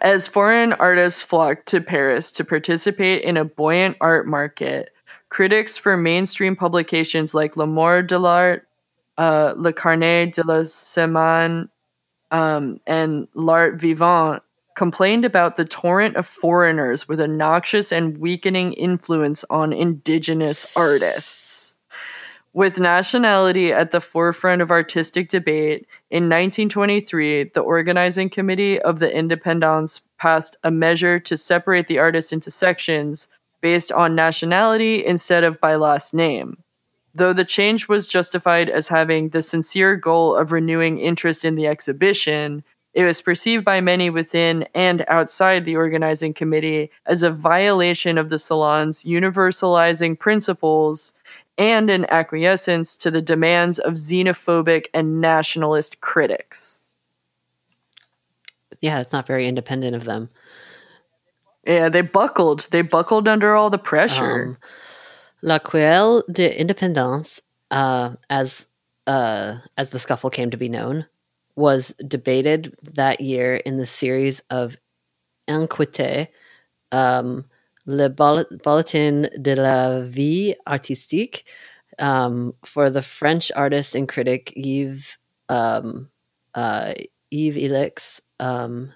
[0.00, 4.90] As foreign artists flocked to Paris to participate in a buoyant art market,
[5.34, 8.68] critics for mainstream publications like L'Amour de l'Art,
[9.18, 11.68] uh, Le Carnet de la Semaine,
[12.30, 14.44] um, and L'Art Vivant
[14.76, 21.78] complained about the torrent of foreigners with a noxious and weakening influence on indigenous artists.
[22.52, 29.12] With nationality at the forefront of artistic debate, in 1923, the organizing committee of the
[29.12, 33.26] Independence passed a measure to separate the artists into sections
[33.64, 36.58] based on nationality instead of by last name.
[37.14, 41.66] Though the change was justified as having the sincere goal of renewing interest in the
[41.66, 42.62] exhibition,
[42.92, 48.28] it was perceived by many within and outside the organizing committee as a violation of
[48.28, 51.14] the salon's universalizing principles
[51.56, 56.80] and an acquiescence to the demands of xenophobic and nationalist critics.
[58.82, 60.28] Yeah, it's not very independent of them.
[61.66, 62.68] Yeah, they buckled.
[62.70, 64.44] They buckled under all the pressure.
[64.44, 64.56] Um,
[65.42, 67.40] La Querelle de Indépendance,
[67.70, 68.66] uh, as
[69.06, 71.06] uh, as the scuffle came to be known,
[71.56, 74.76] was debated that year in the series of
[75.48, 76.28] Enquêtes,
[76.92, 77.44] um,
[77.86, 81.44] Le Bulletin de la Vie Artistique,
[81.98, 86.08] um, for the French artist and critic Yves um,
[86.54, 86.94] uh,
[87.30, 88.90] Yves Alix, um,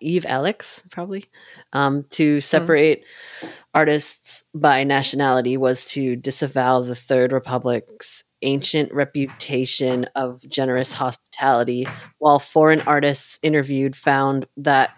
[0.00, 1.26] Yves Alix, probably,
[1.72, 3.04] um, to separate
[3.40, 3.48] mm.
[3.74, 11.86] artists by nationality was to disavow the Third Republic's ancient reputation of generous hospitality,
[12.18, 14.90] while foreign artists interviewed found that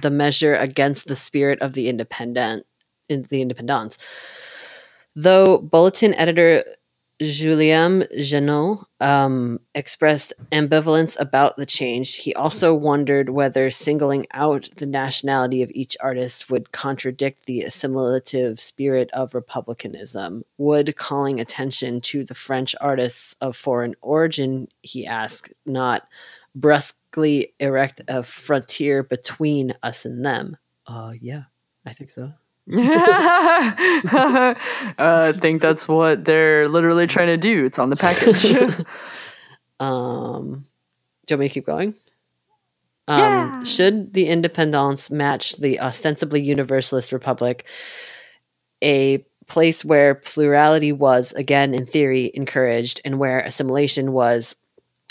[0.00, 2.66] the measure against the spirit of the independent
[3.08, 3.98] in the independence.
[5.14, 6.64] Though bulletin editor
[7.22, 12.16] Julien Genot um, expressed ambivalence about the change.
[12.16, 18.60] He also wondered whether singling out the nationality of each artist would contradict the assimilative
[18.60, 20.44] spirit of republicanism.
[20.58, 26.08] Would calling attention to the French artists of foreign origin, he asked, not
[26.56, 30.56] brusquely erect a frontier between us and them?
[30.86, 31.44] Uh, yeah,
[31.86, 32.32] I think so.
[32.72, 34.54] Uh,
[34.98, 37.64] I think that's what they're literally trying to do.
[37.64, 38.46] It's on the package.
[39.80, 40.64] um,
[41.26, 41.94] do you want me to keep going?
[43.06, 43.64] Um, yeah.
[43.64, 47.66] Should the independence match the ostensibly universalist republic,
[48.82, 54.54] a place where plurality was, again, in theory, encouraged and where assimilation was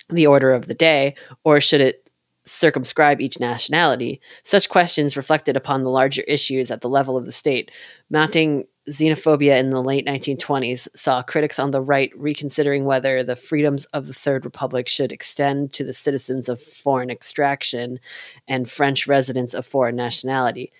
[0.09, 2.02] the order of the day, or should it
[2.45, 4.19] circumscribe each nationality.
[4.43, 7.71] Such questions reflected upon the larger issues at the level of the state.
[8.09, 13.85] Mounting xenophobia in the late 1920s saw critics on the right reconsidering whether the freedoms
[13.85, 17.99] of the Third Republic should extend to the citizens of foreign extraction
[18.47, 20.73] and French residents of foreign nationality.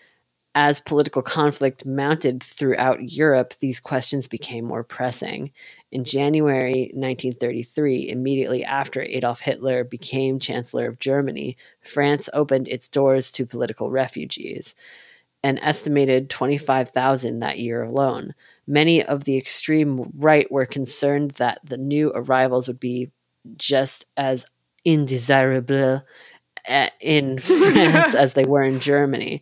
[0.55, 5.51] As political conflict mounted throughout Europe, these questions became more pressing.
[5.91, 13.31] In January 1933, immediately after Adolf Hitler became Chancellor of Germany, France opened its doors
[13.31, 14.75] to political refugees,
[15.41, 18.35] an estimated 25,000 that year alone.
[18.67, 23.09] Many of the extreme right were concerned that the new arrivals would be
[23.57, 24.45] just as
[24.85, 26.03] indesirable
[26.65, 29.41] eh, in France as they were in Germany.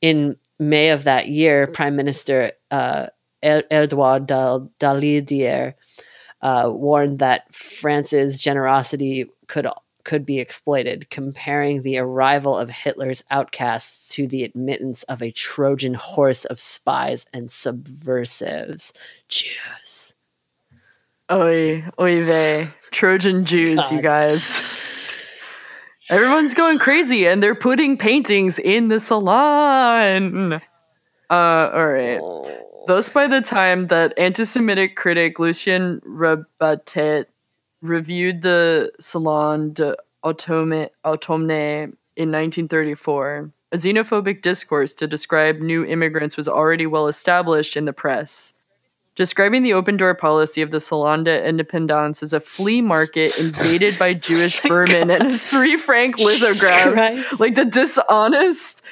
[0.00, 3.08] In May of that year, Prime Minister uh,
[3.42, 5.74] Edouard Daladier
[6.42, 9.66] uh, warned that France's generosity could
[10.04, 15.94] could be exploited, comparing the arrival of Hitler's outcasts to the admittance of a Trojan
[15.94, 18.92] horse of spies and subversives.
[19.28, 20.14] Jews.
[21.30, 22.68] Oy, oy vey.
[22.92, 23.92] Trojan Jews, God.
[23.92, 24.62] you guys.
[26.08, 30.60] Everyone's going crazy and they're putting paintings in the salon.
[31.28, 32.20] Uh, all right.
[32.22, 32.84] Oh.
[32.86, 37.26] Thus, by the time that anti Semitic critic Lucien Rebatet
[37.82, 46.48] reviewed the Salon de Automne in 1934, a xenophobic discourse to describe new immigrants was
[46.48, 48.54] already well established in the press
[49.16, 53.98] describing the open door policy of the Salon des Indépendants as a flea market invaded
[53.98, 58.82] by Jewish vermin and three franc lithographs, like the dishonest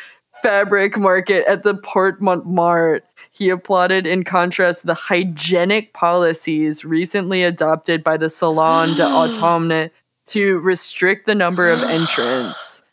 [0.43, 3.03] fabric market at the Porte Montmartre.
[3.31, 9.91] He applauded in contrast the hygienic policies recently adopted by the Salon d'Automne
[10.27, 12.85] to restrict the number of entrants.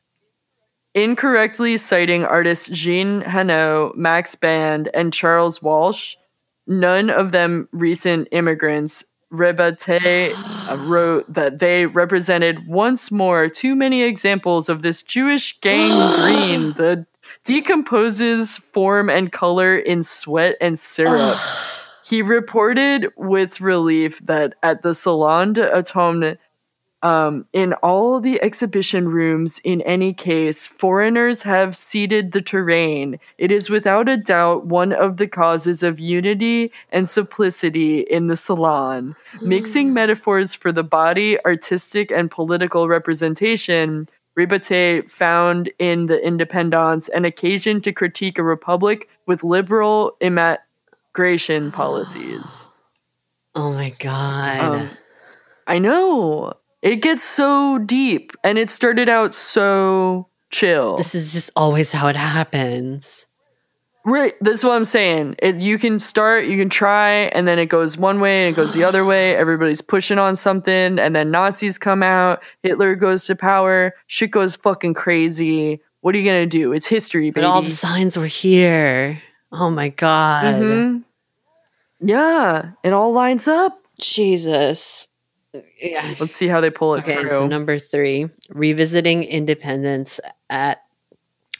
[0.93, 6.17] Incorrectly citing artists Jean Hanot, Max Band, and Charles Walch,
[6.68, 9.05] none of them recent immigrants.
[9.32, 10.34] Rebatet
[10.70, 17.05] uh, wrote that they represented once more too many examples of this Jewish gangrene that
[17.45, 21.38] decomposes form and color in sweat and syrup.
[22.05, 26.38] he reported with relief that at the Salon d'Automne
[27.03, 33.19] um, in all the exhibition rooms, in any case, foreigners have ceded the terrain.
[33.37, 38.35] It is without a doubt one of the causes of unity and simplicity in the
[38.35, 39.15] salon.
[39.35, 39.41] Mm.
[39.47, 47.25] Mixing metaphors for the body, artistic, and political representation, Rebatet found in the Independence an
[47.25, 52.69] occasion to critique a republic with liberal immigration policies.
[53.53, 54.59] Oh my god.
[54.61, 54.89] Um,
[55.67, 56.53] I know.
[56.82, 60.97] It gets so deep and it started out so chill.
[60.97, 63.25] This is just always how it happens.
[64.03, 64.34] Right.
[64.41, 65.36] This is what I'm saying.
[65.39, 68.55] It, you can start, you can try, and then it goes one way and it
[68.55, 69.36] goes the other way.
[69.36, 72.41] Everybody's pushing on something, and then Nazis come out.
[72.63, 73.93] Hitler goes to power.
[74.07, 75.82] Shit goes fucking crazy.
[75.99, 76.73] What are you gonna do?
[76.73, 77.41] It's history, baby.
[77.41, 79.21] But all the signs were here.
[79.51, 80.45] Oh my god.
[80.45, 80.97] Mm-hmm.
[82.07, 83.77] Yeah, it all lines up.
[83.99, 85.07] Jesus
[85.79, 86.13] yeah.
[86.19, 87.29] Let's see how they pull it okay, through.
[87.29, 90.83] So number three, revisiting independence at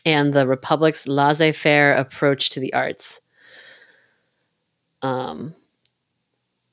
[0.06, 3.22] and the Republic's laissez-faire approach to the arts.
[5.04, 5.54] Um,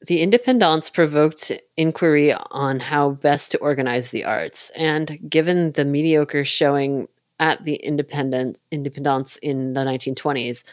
[0.07, 6.45] the independence provoked inquiry on how best to organize the arts, and given the mediocre
[6.45, 7.09] showing
[7.41, 10.65] at the independent independence in the 1920s,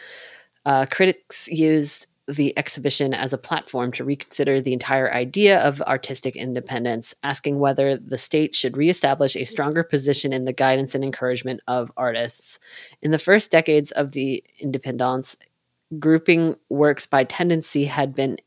[0.66, 6.36] uh, critics used the exhibition as a platform to reconsider the entire idea of artistic
[6.36, 11.60] independence, asking whether the state should reestablish a stronger position in the guidance and encouragement
[11.68, 12.60] of artists.
[13.02, 15.38] In the first decades of the independence,
[16.00, 18.38] grouping works by tendency had been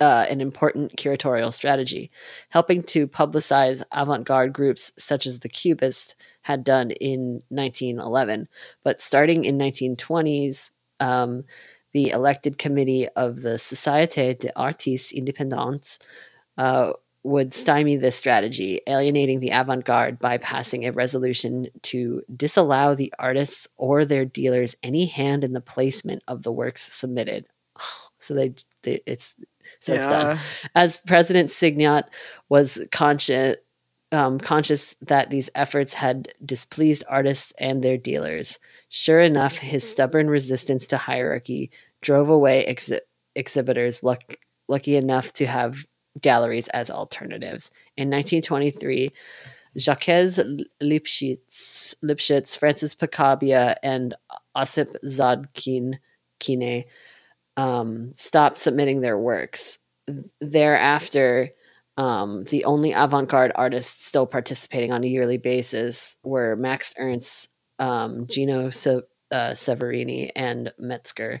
[0.00, 2.10] uh, an important curatorial strategy,
[2.48, 8.48] helping to publicize avant garde groups such as the Cubists had done in 1911.
[8.82, 11.44] But starting in 1920s, um,
[11.92, 15.98] the elected committee of the Société des Artistes Indépendants
[16.58, 16.92] uh,
[17.24, 23.12] would stymie this strategy, alienating the avant garde by passing a resolution to disallow the
[23.18, 27.46] artists or their dealers any hand in the placement of the works submitted.
[28.24, 29.34] So they, they it's
[29.80, 29.98] so yeah.
[29.98, 30.38] it's done.
[30.76, 32.04] As President Signac
[32.48, 33.56] was conscious
[34.12, 38.58] um, conscious that these efforts had displeased artists and their dealers.
[38.88, 41.70] Sure enough, his stubborn resistance to hierarchy
[42.02, 42.90] drove away ex-
[43.34, 44.36] exhibitors luck-
[44.68, 45.86] lucky enough to have
[46.20, 47.70] galleries as alternatives.
[47.96, 49.10] In 1923,
[49.78, 50.04] Jacques
[50.82, 54.14] Lipchitz, Lipchitz Francis Picabia, and
[54.54, 55.94] Osip Zadkine
[56.38, 56.84] Kine
[57.56, 59.78] um, stopped submitting their works.
[60.40, 61.52] Thereafter,
[61.96, 67.48] um, the only avant garde artists still participating on a yearly basis were Max Ernst,
[67.78, 68.70] um, Gino uh,
[69.30, 71.40] Severini and Metzinger.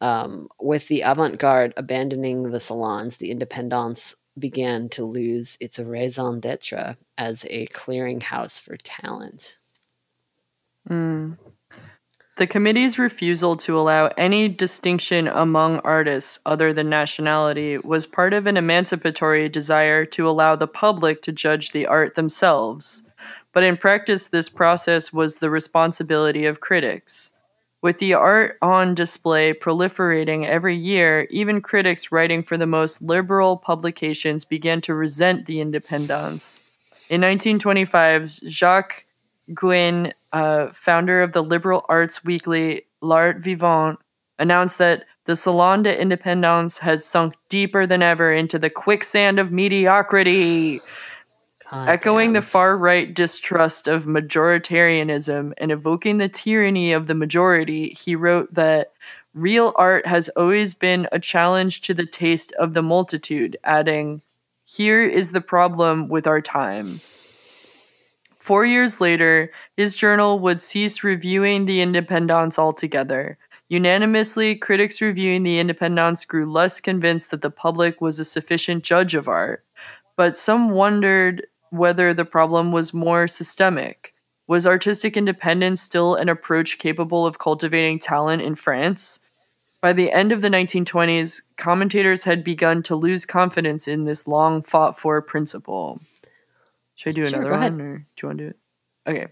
[0.00, 6.40] Um, with the avant garde abandoning the salons, the Independence began to lose its raison
[6.40, 9.58] d'etre as a clearinghouse for talent.
[10.88, 11.38] Mm.
[12.36, 18.46] The committee's refusal to allow any distinction among artists other than nationality was part of
[18.46, 23.04] an emancipatory desire to allow the public to judge the art themselves.
[23.54, 27.32] But in practice, this process was the responsibility of critics.
[27.80, 33.56] With the art on display proliferating every year, even critics writing for the most liberal
[33.56, 36.62] publications began to resent the independence.
[37.08, 39.05] In 1925, Jacques
[39.54, 43.98] Guenne, uh, founder of the liberal arts weekly L'Art Vivant,
[44.38, 49.50] announced that the Salon des Indépendants has sunk deeper than ever into the quicksand of
[49.50, 50.80] mediocrity.
[51.70, 57.90] God Echoing the far right distrust of majoritarianism and evoking the tyranny of the majority,
[57.90, 58.92] he wrote that
[59.34, 64.22] real art has always been a challenge to the taste of the multitude, adding,
[64.64, 67.28] Here is the problem with our times.
[68.46, 73.38] Four years later, his journal would cease reviewing the Independence altogether.
[73.68, 79.16] Unanimously, critics reviewing the Independence grew less convinced that the public was a sufficient judge
[79.16, 79.64] of art.
[80.14, 84.14] But some wondered whether the problem was more systemic.
[84.46, 89.18] Was artistic independence still an approach capable of cultivating talent in France?
[89.80, 94.62] By the end of the 1920s, commentators had begun to lose confidence in this long
[94.62, 96.00] fought for principle.
[96.96, 97.72] Should I do Sure, another go ahead.
[97.72, 98.56] one, or do you want to do it?
[99.06, 99.26] Okay.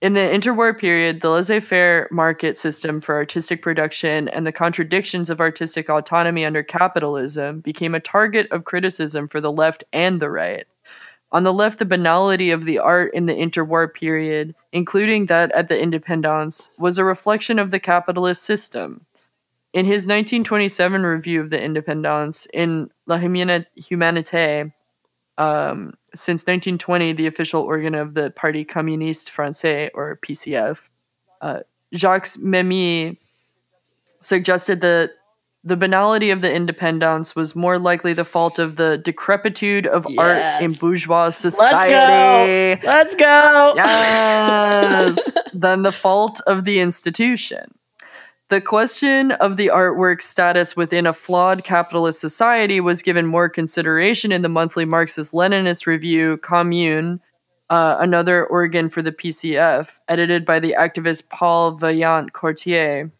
[0.00, 5.30] In the interwar period, the laissez faire market system for artistic production and the contradictions
[5.30, 10.28] of artistic autonomy under capitalism became a target of criticism for the left and the
[10.28, 10.66] right.
[11.30, 15.68] On the left, the banality of the art in the interwar period, including that at
[15.68, 19.06] the Independence, was a reflection of the capitalist system.
[19.72, 24.72] In his 1927 review of the Independence in La Humanité,
[25.38, 30.88] um, since 1920, the official organ of the Parti Communiste Français, or PCF,
[31.40, 31.60] uh,
[31.94, 33.16] Jacques Memmi
[34.20, 35.10] suggested that
[35.64, 40.60] the banality of the independence was more likely the fault of the decrepitude of art
[40.62, 40.80] in Yes.
[40.80, 42.86] bourgeois Let's society go.
[42.88, 43.72] Let's go.
[43.76, 47.74] yes, than the fault of the institution.
[48.52, 54.30] The question of the artwork's status within a flawed capitalist society was given more consideration
[54.30, 57.22] in the monthly Marxist Leninist review, Commune,
[57.70, 63.10] uh, another organ for the PCF, edited by the activist Paul Vaillant Couturier.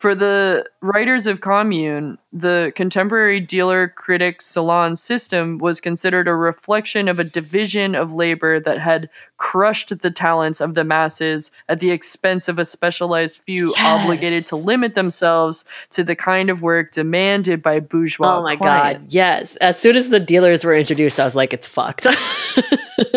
[0.00, 7.06] For the writers of Commune, the contemporary dealer critic salon system was considered a reflection
[7.06, 11.90] of a division of labor that had crushed the talents of the masses at the
[11.90, 14.00] expense of a specialized few Yes.
[14.02, 19.04] obligated to limit themselves to the kind of work demanded by bourgeois Oh my god.
[19.10, 19.56] Yes.
[19.56, 22.06] As soon as the dealers were introduced, I was like, it's fucked.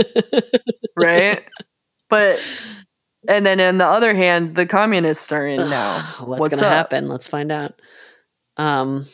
[0.97, 1.43] right?
[2.09, 2.41] But
[3.27, 5.99] and then on the other hand, the communists are in now.
[6.19, 7.07] What's, What's going to happen?
[7.07, 7.79] Let's find out.
[8.57, 9.05] Um,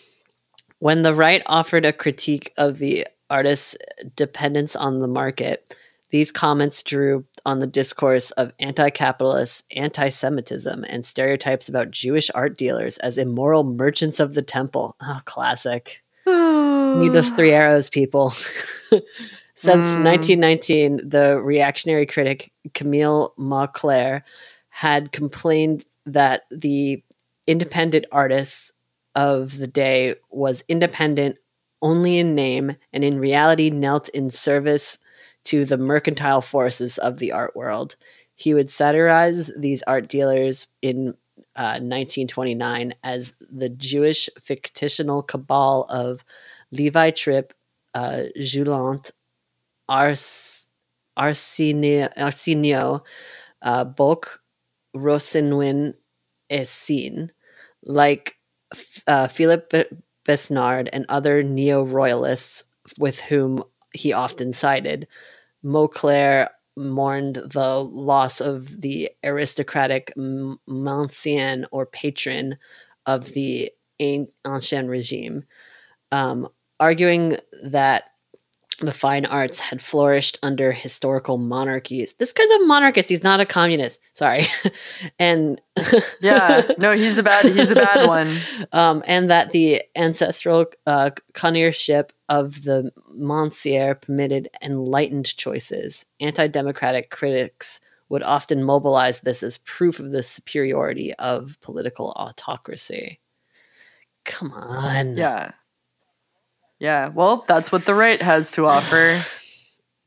[0.80, 3.78] when the right offered a critique of the artist's
[4.16, 5.76] dependence on the market,
[6.12, 12.32] these comments drew on the discourse of anti capitalist, anti Semitism, and stereotypes about Jewish
[12.34, 14.96] art dealers as immoral merchants of the temple.
[15.02, 16.02] Oh, classic.
[16.26, 18.34] Need those three arrows, people.
[19.60, 20.04] Since Mm.
[20.04, 24.22] 1919, the reactionary critic Camille Mauclair
[24.70, 27.04] had complained that the
[27.46, 28.72] independent artists
[29.16, 31.36] of the day was independent
[31.82, 34.98] only in name and in reality knelt in service
[35.44, 37.98] to the mercantile forces of the art world.
[38.36, 41.16] He would satirize these art dealers in
[41.58, 46.24] uh, 1929 as the Jewish fictional cabal of
[46.72, 47.54] Levi Tripp,
[47.94, 49.12] uh, Joulant,
[49.90, 50.68] Ars,
[51.18, 53.04] Arsenio, Arsenio
[53.62, 54.42] uh, Bok,
[54.96, 55.96] Rosenwin,
[56.52, 57.32] Essene.
[57.84, 58.38] Like
[59.08, 59.74] uh, Philip
[60.28, 62.64] Besnard and other neo royalists
[62.98, 63.64] with whom
[63.94, 65.08] he often sided,
[65.64, 70.14] Mauclair mourned the loss of the aristocratic
[70.68, 72.58] mancien or patron
[73.06, 75.44] of the an- ancien regime,
[76.12, 76.48] um,
[76.80, 78.06] arguing that
[78.86, 82.14] the fine arts had flourished under historical monarchies.
[82.14, 83.10] This guy's a monarchist.
[83.10, 84.00] He's not a communist.
[84.14, 84.48] Sorry.
[85.20, 85.62] and
[86.22, 88.36] yeah, no, he's a bad he's a bad one.
[88.72, 96.06] um, and that the ancestral uh, connoisseurship of the Monsieur permitted enlightened choices.
[96.20, 103.20] Anti democratic critics would often mobilize this as proof of the superiority of political autocracy.
[104.26, 105.16] Come on.
[105.16, 105.52] Yeah.
[106.80, 107.10] Yeah.
[107.10, 109.20] Well, that's what the right has to offer.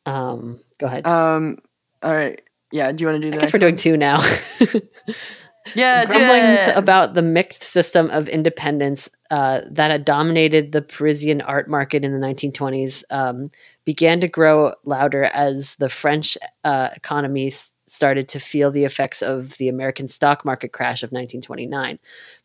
[0.05, 1.07] Um, go ahead.
[1.07, 1.59] Um.
[2.03, 2.43] All right.
[2.73, 2.91] Yeah.
[2.91, 3.41] Do you want to do I that?
[3.41, 4.21] guess we're doing two now.
[5.75, 6.05] Yeah.
[6.07, 12.05] grumblings about the mixed system of independence uh, that had dominated the Parisian art market
[12.05, 13.51] in the 1920s um,
[13.85, 17.51] began to grow louder as the French uh, economy
[17.93, 21.99] started to feel the effects of the American stock market crash of 1929.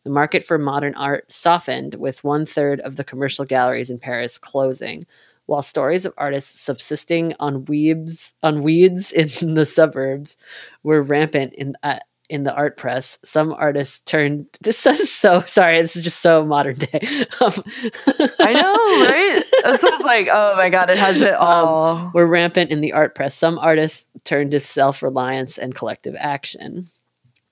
[0.04, 4.36] The market for modern art softened, with one third of the commercial galleries in Paris
[4.36, 5.06] closing.
[5.46, 10.36] While stories of artists subsisting on weeds on weeds in the suburbs
[10.82, 14.46] were rampant in uh, in the art press, some artists turned.
[14.60, 15.80] This is so sorry.
[15.80, 17.00] This is just so modern day.
[17.40, 17.52] Um,
[18.40, 18.74] I know,
[19.06, 19.42] right?
[19.62, 20.28] That's what it's like.
[20.30, 22.10] Oh my god, it has it all.
[22.12, 23.36] We're rampant in the art press.
[23.36, 26.88] Some artists turned to self reliance and collective action.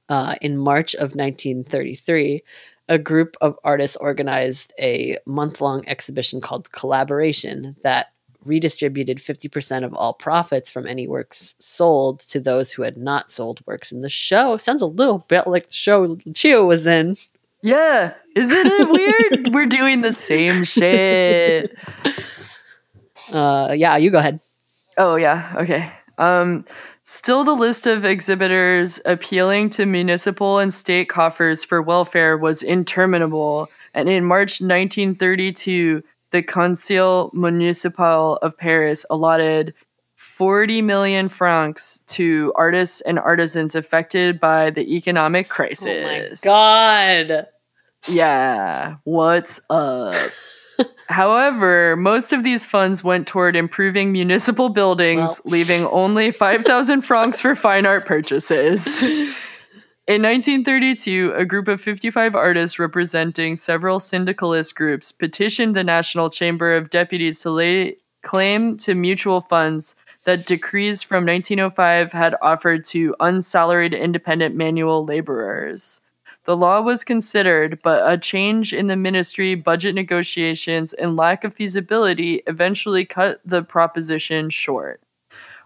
[0.09, 2.43] Uh, in March of 1933,
[2.89, 8.09] a group of artists organized a month long exhibition called Collaboration that
[8.47, 13.61] redistributed 50% of all profits from any works sold to those who had not sold
[13.67, 14.57] works in the show.
[14.57, 17.17] Sounds a little bit like the show Chio was in.
[17.63, 19.49] yeah, isn't it weird?
[19.55, 21.77] We're doing the same shit.
[23.33, 24.41] Uh, yeah, you go ahead.
[24.99, 25.91] Oh yeah, okay.
[26.19, 26.65] Um
[27.03, 33.69] still the list of exhibitors appealing to municipal and state coffers for welfare was interminable,
[33.95, 39.75] and in March 1932, the Conseil Municipal of Paris allotted
[40.15, 46.45] 40 million francs to artists and artisans affected by the economic crisis.
[46.45, 47.47] Oh my god.
[48.09, 50.15] Yeah, what's up?
[51.09, 55.53] However, most of these funds went toward improving municipal buildings, Well.
[55.53, 59.03] leaving only 5,000 francs for fine art purchases.
[60.07, 66.77] In 1932, a group of 55 artists representing several syndicalist groups petitioned the National Chamber
[66.77, 73.17] of Deputies to lay claim to mutual funds that decrees from 1905 had offered to
[73.19, 76.03] unsalaried independent manual laborers.
[76.45, 81.55] The law was considered, but a change in the ministry, budget negotiations, and lack of
[81.55, 85.03] feasibility eventually cut the proposition short.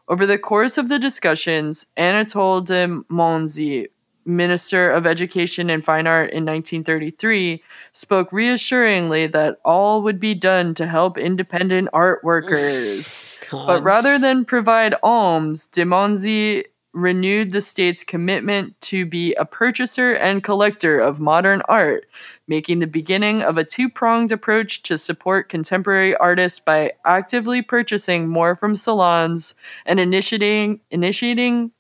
[0.09, 3.88] Over the course of the discussions, Anatole de Monzie,
[4.25, 7.62] Minister of Education and Fine Art in 1933,
[7.93, 13.27] spoke reassuringly that all would be done to help independent art workers.
[13.51, 20.12] But rather than provide alms, de Monzie renewed the state's commitment to be a purchaser
[20.12, 22.07] and collector of modern art,
[22.49, 28.29] making the beginning of a two pronged approach to support contemporary artists by actively purchasing
[28.29, 29.55] more from salons
[29.87, 31.71] and initiating, initiating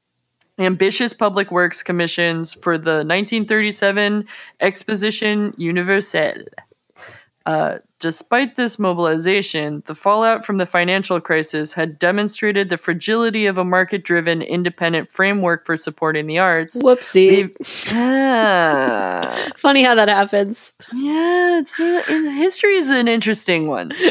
[0.60, 4.26] ambitious public works commissions for the 1937
[4.60, 6.42] Exposition Universelle.
[7.46, 13.56] Uh, despite this mobilization, the fallout from the financial crisis had demonstrated the fragility of
[13.56, 16.80] a market driven independent framework for supporting the arts.
[16.82, 17.50] Whoopsie.
[17.90, 20.72] Yeah, Funny how that happens.
[20.94, 23.92] yeah it's, uh, in- history is an interesting one.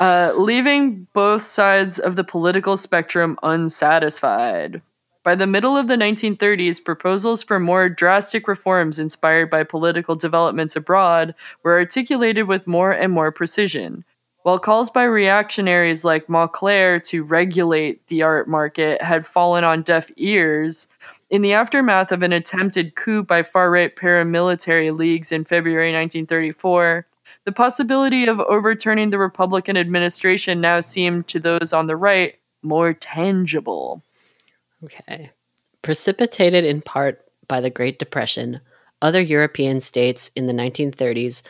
[0.00, 4.82] Uh, leaving both sides of the political spectrum unsatisfied.
[5.24, 10.74] By the middle of the 1930s, proposals for more drastic reforms inspired by political developments
[10.74, 14.04] abroad were articulated with more and more precision.
[14.42, 20.10] While calls by reactionaries like Mauclair to regulate the art market had fallen on deaf
[20.16, 20.88] ears,
[21.30, 27.06] in the aftermath of an attempted coup by far right paramilitary leagues in February 1934,
[27.44, 32.92] the possibility of overturning the Republican administration now seemed to those on the right more
[32.92, 34.02] tangible.
[34.84, 35.30] Okay.
[35.82, 38.60] Precipitated in part by the Great Depression,
[39.00, 41.42] other European states in the 1930s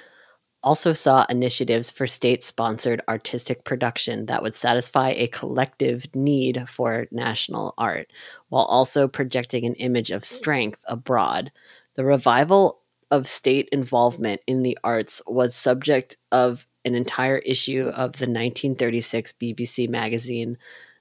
[0.62, 7.06] also saw initiatives for state sponsored artistic production that would satisfy a collective need for
[7.10, 8.08] national art,
[8.48, 11.50] while also projecting an image of strength abroad.
[11.94, 12.80] The revival
[13.10, 19.34] of state involvement in the arts was subject of an entire issue of the 1936
[19.34, 20.56] BBC magazine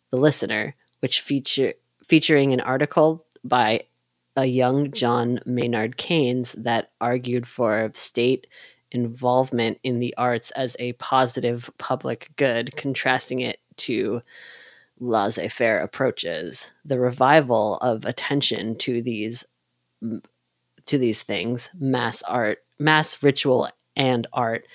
[0.09, 1.73] The Listener, which feature
[2.11, 3.81] featuring an article by
[4.35, 8.47] a young John Maynard Keynes that argued for state
[8.91, 14.21] involvement in the arts as a positive public good, contrasting it to
[14.99, 16.69] laissez faire approaches.
[16.83, 19.45] The revival of attention to these
[20.01, 24.65] to these things, mass art, mass ritual and art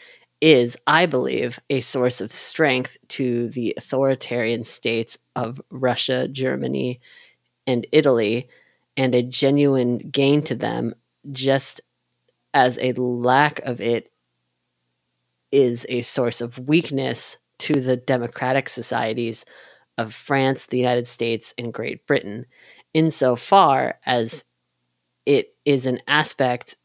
[0.41, 7.01] is, I believe, a source of strength to the authoritarian states of Russia, Germany,
[7.67, 8.49] and Italy
[8.97, 10.95] and a genuine gain to them,
[11.33, 11.81] just
[12.55, 14.11] as a lack of it
[15.53, 19.45] is a source of weakness to the democratic societies
[19.99, 22.47] of France, the United States, and Great Britain,
[22.93, 24.45] insofar as
[25.25, 26.77] it is an aspect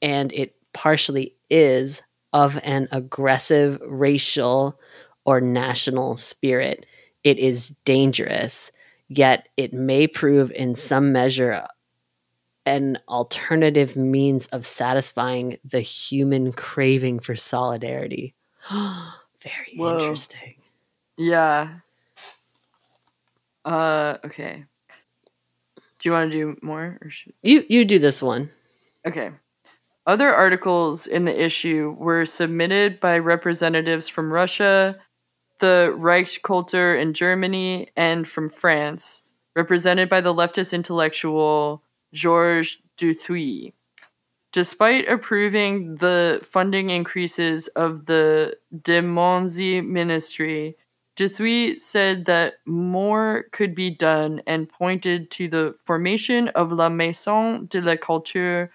[0.00, 4.78] and it partially is of an aggressive racial
[5.24, 6.86] or national spirit.
[7.24, 8.70] It is dangerous,
[9.08, 11.66] yet it may prove in some measure
[12.66, 18.34] an alternative means of satisfying the human craving for solidarity.
[18.70, 19.98] Very Whoa.
[19.98, 20.56] interesting.
[21.16, 21.76] Yeah.
[23.64, 24.64] Uh okay.
[25.98, 28.50] Do you want to do more or should You you do this one.
[29.06, 29.30] Okay.
[30.06, 34.96] Other articles in the issue were submitted by representatives from Russia,
[35.58, 39.22] the Reichskultur in Germany, and from France,
[39.56, 41.82] represented by the leftist intellectual
[42.12, 43.72] Georges Duthuit.
[44.52, 50.76] Despite approving the funding increases of the de Monzie ministry,
[51.16, 57.66] Duthuit said that more could be done and pointed to the formation of La Maison
[57.66, 58.70] de la Culture,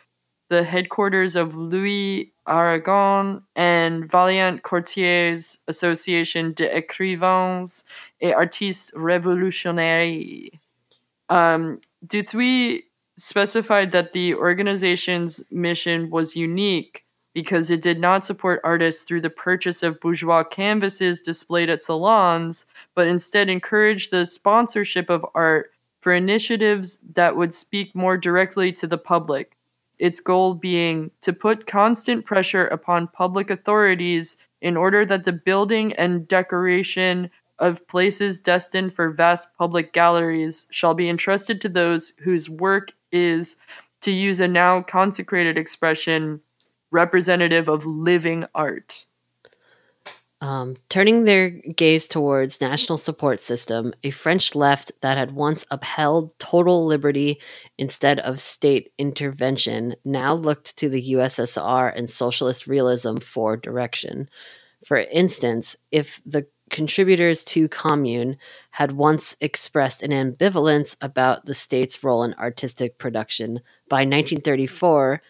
[0.53, 7.83] the headquarters of Louis Aragon and Vaillant Couturier's Association d'écrivains
[8.21, 10.51] et artistes révolutionnaires.
[11.29, 12.83] Um, Duthuit
[13.17, 19.31] specified that the organization's mission was unique because it did not support artists through the
[19.31, 26.13] purchase of bourgeois canvases displayed at salons, but instead encouraged the sponsorship of art for
[26.13, 29.57] initiatives that would speak more directly to the public.
[30.03, 35.93] Its goal being to put constant pressure upon public authorities in order that the building
[35.93, 42.49] and decoration of places destined for vast public galleries shall be entrusted to those whose
[42.49, 43.55] work is,
[44.01, 46.41] to use a now consecrated expression,
[46.91, 49.05] representative of living art.
[50.43, 56.37] Um, turning their gaze towards national support system, a French left that had once upheld
[56.37, 57.39] total liberty
[57.77, 64.27] instead of state intervention now looked to the USSR and socialist realism for direction.
[64.85, 68.35] For instance, if the contributors to Commune
[68.71, 75.21] had once expressed an ambivalence about the state's role in artistic production, by 1934,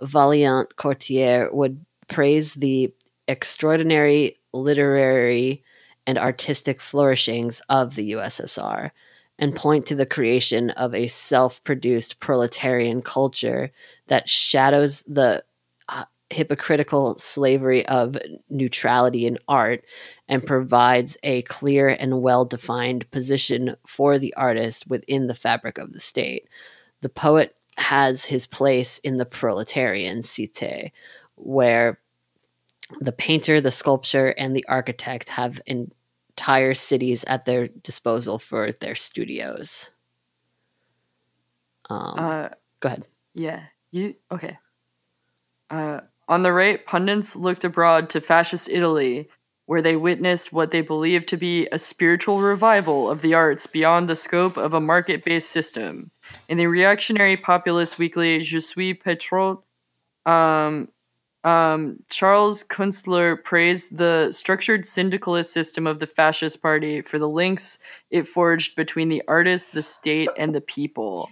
[0.00, 2.94] Vaillant Couturier would praise the
[3.28, 5.62] extraordinary literary
[6.06, 8.90] and artistic flourishings of the USSR
[9.38, 13.70] and point to the creation of a self produced proletarian culture
[14.06, 15.42] that shadows the
[15.88, 18.16] uh, hypocritical slavery of
[18.48, 19.84] neutrality in art
[20.28, 25.92] and provides a clear and well defined position for the artist within the fabric of
[25.92, 26.48] the state.
[27.00, 30.92] The poet has his place in the proletarian cité,
[31.34, 31.98] where
[33.00, 38.94] the painter, the sculptor, and the architect have entire cities at their disposal for their
[38.94, 39.90] studios.
[41.90, 42.48] Um, Uh,
[42.80, 43.06] go ahead.
[43.34, 44.58] yeah, you okay.
[45.70, 49.28] Uh, on the right, pundits looked abroad to fascist Italy,
[49.66, 54.08] where they witnessed what they believed to be a spiritual revival of the arts beyond
[54.08, 56.10] the scope of a market based system.
[56.48, 59.62] In the reactionary populist weekly Je suis patriote,
[60.26, 60.88] um,
[61.44, 67.78] um, Charles Kunstler praised the structured syndicalist system of the fascist party for the links
[68.10, 71.28] it forged between the artists, the state, and the people.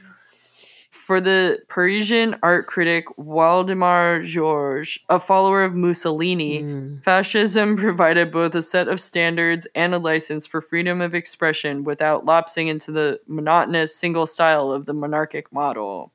[0.91, 7.03] For the Parisian art critic Waldemar George, a follower of Mussolini, Mm.
[7.03, 12.25] fascism provided both a set of standards and a license for freedom of expression without
[12.25, 16.13] lapsing into the monotonous single style of the monarchic model.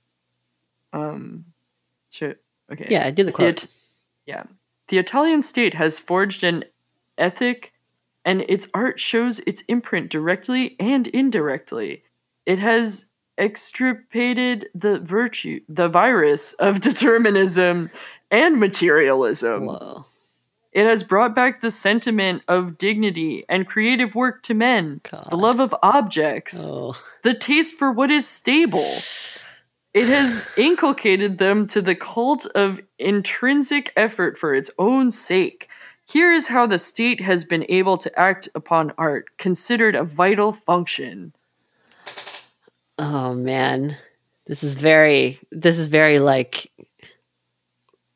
[0.94, 1.46] Um,
[2.12, 2.38] should,
[2.72, 2.88] okay.
[2.90, 3.64] Yeah, I did the quote.
[3.64, 3.70] It-
[4.28, 4.44] yeah.
[4.90, 6.64] The Italian state has forged an
[7.18, 7.74] ethic,
[8.24, 12.04] and its art shows its imprint directly and indirectly.
[12.46, 13.06] It has
[13.38, 17.90] extirpated the virtue, the virus of determinism
[18.32, 19.66] and materialism.
[19.66, 20.06] Whoa.
[20.72, 25.28] It has brought back the sentiment of dignity and creative work to men, God.
[25.32, 26.96] the love of objects, Oh.
[27.24, 28.88] the taste for what is stable.
[29.98, 35.70] It has inculcated them to the cult of intrinsic effort for its own sake.
[36.08, 40.52] Here is how the state has been able to act upon art, considered a vital
[40.52, 41.34] function.
[43.00, 43.98] Oh man,
[44.46, 46.72] this is very this is very like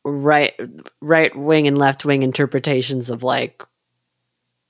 [0.03, 0.53] right
[1.01, 3.63] right wing and left wing interpretations of like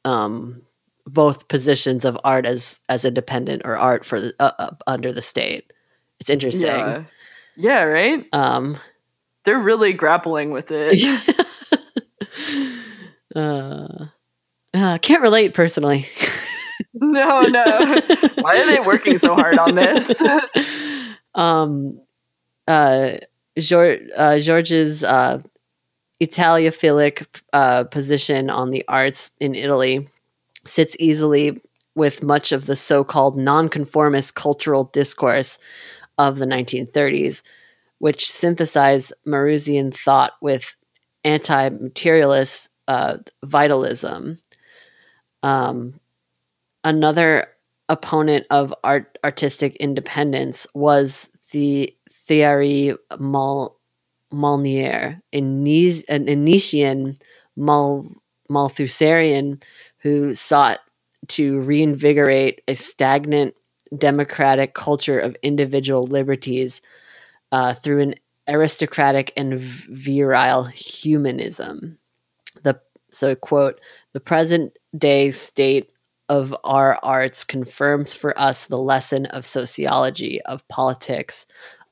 [0.05, 0.61] um
[1.05, 5.21] both positions of art as as independent or art for the, uh, uh, under the
[5.21, 5.73] state.
[6.21, 6.67] It's interesting.
[6.67, 7.03] Yeah.
[7.57, 8.25] Yeah, right?
[8.31, 8.77] Um,
[9.43, 11.35] They're really grappling with it.
[13.35, 14.05] uh,
[14.71, 16.07] uh, can't relate personally.
[16.93, 17.63] no, no.
[18.39, 20.21] Why are they working so hard on this?
[21.35, 21.99] um,
[22.67, 23.13] uh,
[23.57, 25.41] George, uh, George's uh,
[26.21, 30.07] Italophilic uh, position on the arts in Italy
[30.65, 31.59] sits easily
[31.95, 35.59] with much of the so-called nonconformist cultural discourse
[36.27, 37.41] of the 1930s,
[37.97, 40.75] which synthesized Maurrassian thought with
[41.23, 44.39] anti-materialist uh, vitalism.
[45.43, 45.99] Um,
[46.83, 47.47] another
[47.89, 53.77] opponent of art artistic independence was the Thierry Mal,
[54.31, 57.19] Maulnier, an Anician
[57.55, 58.05] Mal,
[58.49, 59.61] Malthusarian
[59.97, 60.79] who sought
[61.27, 63.55] to reinvigorate a stagnant
[63.97, 66.81] democratic culture of individual liberties
[67.51, 68.15] uh, through an
[68.47, 71.97] aristocratic and virile humanism.
[72.63, 72.79] The
[73.11, 73.79] so quote
[74.13, 75.91] the present day state
[76.29, 81.45] of our arts confirms for us the lesson of sociology, of politics,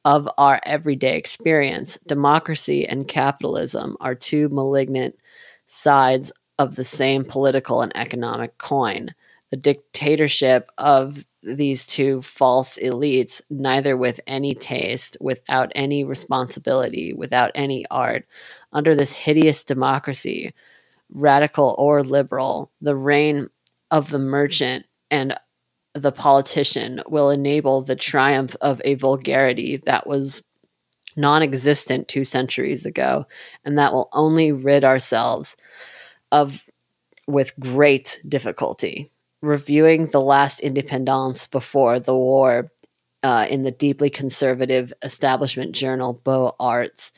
[0.05, 1.97] of our everyday experience.
[2.07, 5.15] Democracy and capitalism are two malignant
[5.67, 9.13] sides of the same political and economic coin.
[9.51, 17.51] The dictatorship of these two false elites, neither with any taste, without any responsibility, without
[17.55, 18.25] any art,
[18.73, 20.53] under this hideous democracy,
[21.11, 23.49] radical or liberal, the reign
[23.91, 25.35] of the merchant and
[25.93, 30.43] the politician will enable the triumph of a vulgarity that was
[31.15, 33.25] non existent two centuries ago,
[33.65, 35.57] and that will only rid ourselves
[36.31, 36.63] of
[37.27, 39.11] with great difficulty.
[39.41, 42.71] Reviewing the last independence before the war
[43.23, 47.11] uh, in the deeply conservative establishment journal Beaux Arts,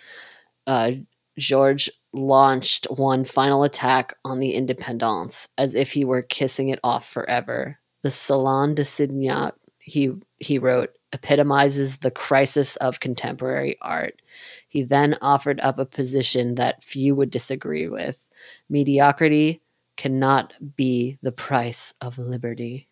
[0.68, 0.92] uh,
[1.38, 7.10] George launched one final attack on the independence as if he were kissing it off
[7.10, 7.80] forever.
[8.04, 14.22] The Salon de Signac, he, he wrote, epitomizes the crisis of contemporary art.
[14.68, 18.26] He then offered up a position that few would disagree with.
[18.70, 19.62] Mediocrity
[20.02, 22.88] cannot be the price of liberty.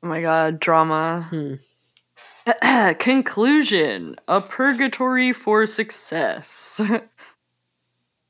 [0.00, 1.26] Oh my god, drama.
[1.28, 1.54] Hmm.
[3.00, 6.80] Conclusion A purgatory for success.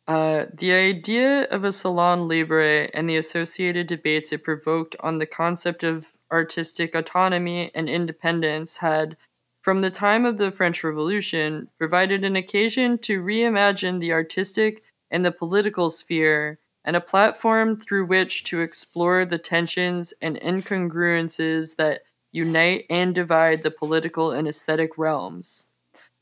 [0.08, 5.26] Uh, the idea of a salon libre and the associated debates it provoked on the
[5.26, 9.16] concept of artistic autonomy and independence had,
[9.62, 14.82] from the time of the French Revolution, provided an occasion to reimagine the artistic
[15.12, 16.58] and the political sphere
[16.90, 23.62] and a platform through which to explore the tensions and incongruences that unite and divide
[23.62, 25.68] the political and aesthetic realms.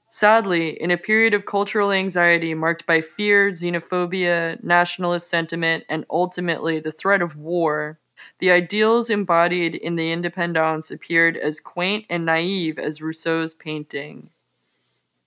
[0.08, 6.80] Sadly, in a period of cultural anxiety marked by fear, xenophobia, nationalist sentiment, and ultimately
[6.80, 7.98] the threat of war,
[8.38, 14.28] the ideals embodied in the Independence appeared as quaint and naive as Rousseau's painting.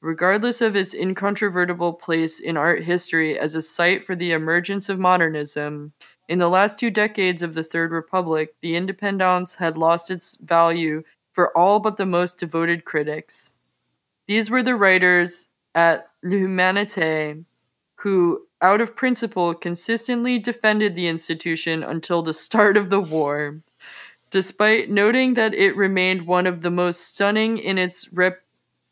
[0.02, 4.98] Regardless of its incontrovertible place in art history as a site for the emergence of
[5.00, 5.94] modernism,
[6.28, 11.04] in the last two decades of the Third Republic, the Independence had lost its value
[11.34, 13.54] for all but the most devoted critics.
[14.28, 17.46] These were the writers at L'Humanité
[18.02, 23.60] who, out of principle, consistently defended the institution until the start of the war,
[24.32, 28.12] despite noting that it remained one of the most stunning in its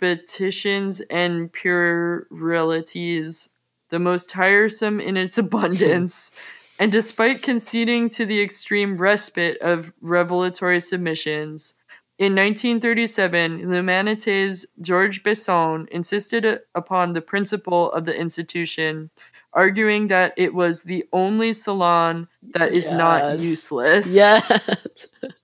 [0.01, 3.49] repetitions and puerilities,
[3.89, 6.31] the most tiresome in its abundance.
[6.79, 11.73] and despite conceding to the extreme respite of revelatory submissions,
[12.19, 19.09] in 1937, L'Humanité's Georges Besson insisted upon the principle of the institution,
[19.53, 24.13] arguing that it was the only salon that is not useless.
[24.13, 24.41] Yeah.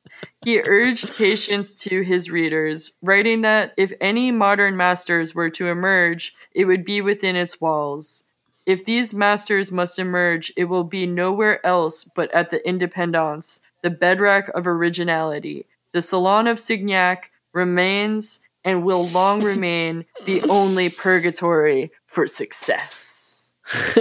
[0.45, 6.35] He urged patience to his readers, writing that if any modern masters were to emerge,
[6.53, 8.25] it would be within its walls.
[8.67, 13.89] If these masters must emerge, it will be nowhere else but at the Independence, the
[13.89, 15.65] bedrock of originality.
[15.93, 23.55] The Salon of Signac remains and will long remain the only purgatory for success.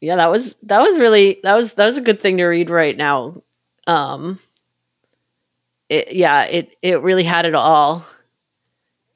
[0.00, 2.68] yeah, that was that was really that was that was a good thing to read
[2.68, 3.40] right now.
[3.86, 4.40] Um
[5.88, 8.04] it, yeah, it it really had it all.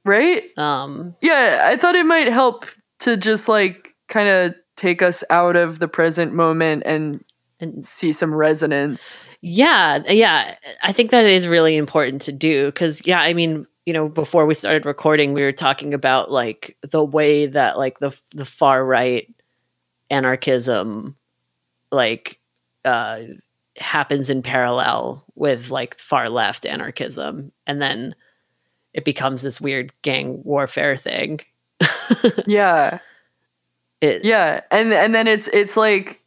[0.05, 0.45] Right?
[0.57, 2.67] Um Yeah, I thought it might help
[3.01, 7.25] to just like kind of take us out of the present moment and
[7.61, 9.29] and see some resonance.
[9.41, 10.57] Yeah, yeah.
[10.83, 14.45] I think that is really important to do because, yeah, I mean, you know, before
[14.45, 18.85] we started recording, we were talking about like the way that like the the far
[18.85, 19.27] right
[20.11, 21.17] anarchism,
[21.93, 22.41] like,
[22.85, 23.21] uh,
[23.79, 28.15] happens in parallel with like far left anarchism, and then
[28.95, 31.41] it becomes this weird gang warfare thing.
[32.47, 32.99] yeah,
[34.01, 36.23] it, yeah, and and then it's it's like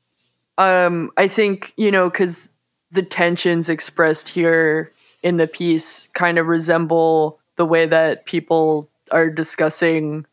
[0.58, 2.50] um, I think you know because
[2.92, 4.92] the tensions expressed here
[5.24, 10.26] in the piece kind of resemble the way that people are discussing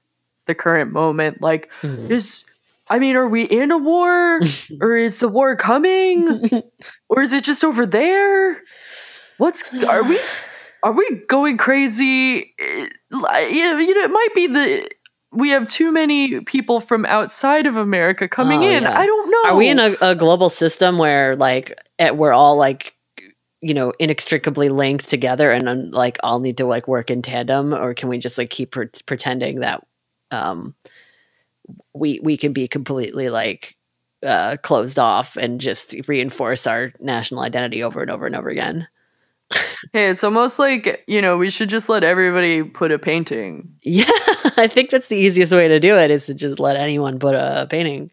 [0.46, 1.42] the current moment.
[1.42, 2.10] Like, Mhm.
[2.10, 2.44] is
[2.88, 4.40] I mean, are we in a war,
[4.80, 6.40] or is the war coming,
[7.08, 8.62] or is it just over there?
[9.38, 10.18] What's are we?
[10.82, 12.54] Are we going crazy?
[12.58, 14.88] Eh, You know, you know, it might be the
[15.32, 18.84] we have too many people from outside of America coming Oh, in.
[18.84, 18.98] yeah.
[18.98, 19.50] I don't know.
[19.50, 22.94] Are we in a, a global system where like at, we're all like
[23.60, 27.74] you know inextricably linked together and um, like all need to like work in tandem
[27.74, 29.84] or can we just like keep pre- pretending that
[30.30, 30.74] um
[31.94, 33.76] we we can be completely like
[34.24, 38.86] uh closed off and just reinforce our national identity over and over and over again
[39.92, 43.74] Hey, it's almost like you know we should just let everybody put a painting.
[43.82, 44.04] yeah
[44.56, 47.34] i think that's the easiest way to do it is to just let anyone put
[47.34, 48.10] a painting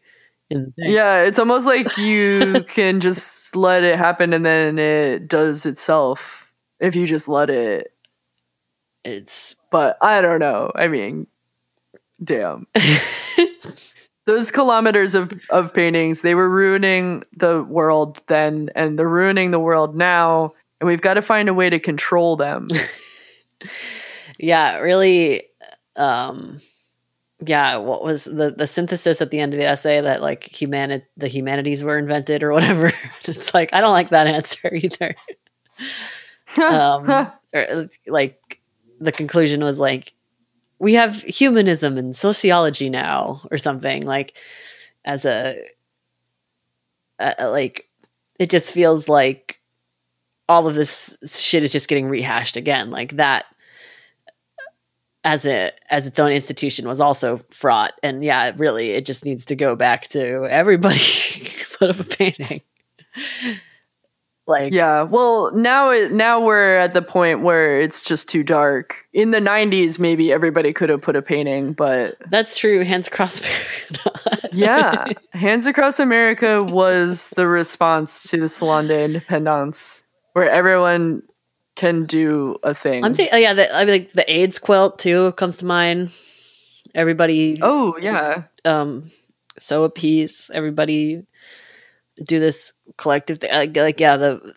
[0.49, 0.73] in.
[0.77, 6.53] Yeah, it's almost like you can just let it happen and then it does itself
[6.79, 7.93] if you just let it.
[9.03, 10.71] it's But I don't know.
[10.75, 11.27] I mean,
[12.23, 12.67] damn.
[14.25, 19.59] Those kilometers of, of paintings, they were ruining the world then, and they're ruining the
[19.59, 20.53] world now.
[20.79, 22.69] And we've got to find a way to control them.
[24.39, 25.43] yeah really
[25.95, 26.59] um
[27.45, 31.05] yeah what was the the synthesis at the end of the essay that like humanity
[31.17, 32.91] the humanities were invented or whatever
[33.25, 35.15] it's like i don't like that answer either
[36.57, 38.59] um or like
[38.99, 40.13] the conclusion was like
[40.83, 44.37] we have humanism and sociology now or something like
[45.05, 45.57] as a,
[47.19, 47.87] a like
[48.37, 49.61] it just feels like
[50.49, 53.45] all of this shit is just getting rehashed again like that
[54.27, 54.63] uh,
[55.23, 57.93] as a as its own institution was also fraught.
[58.03, 60.99] And yeah really it just needs to go back to everybody
[61.79, 62.59] put up a painting
[64.47, 69.05] like Yeah, well, now it, now we're at the point where it's just too dark.
[69.13, 73.39] In the '90s, maybe everybody could have put a painting, but that's true hands across
[73.95, 74.49] America.
[74.51, 80.03] yeah, Hands Across America was the response to the Salon de Independence,
[80.33, 81.23] where everyone
[81.75, 83.03] can do a thing.
[83.03, 86.13] i'm thinking oh, yeah the, i mean like the aids quilt too comes to mind
[86.93, 89.09] everybody oh yeah, um
[89.57, 91.25] sew a piece everybody
[92.23, 94.53] do this collective thing like, yeah the,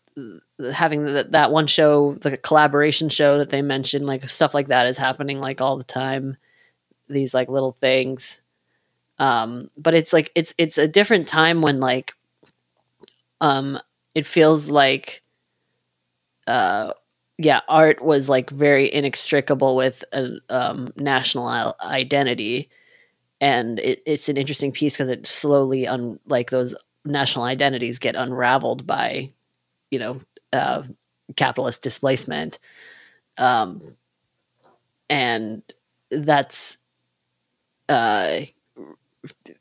[0.59, 4.69] the having the, that one show the collaboration show that they mentioned like stuff like
[4.69, 6.37] that is happening like all the time
[7.09, 8.41] these like little things.
[9.19, 12.13] Um but it's like it's it's a different time when like
[13.41, 13.79] um
[14.15, 15.23] it feels like
[16.47, 16.93] uh
[17.39, 22.69] yeah art was like very inextricable with a um national identity.
[23.41, 26.75] And it, it's an interesting piece because it slowly un like those
[27.07, 29.31] national identities get unraveled by
[29.91, 30.21] you know
[30.53, 30.83] uh,
[31.37, 32.59] capitalist displacement.
[33.39, 33.97] Um,
[35.09, 35.63] and
[36.11, 36.79] that's
[37.89, 38.41] uh,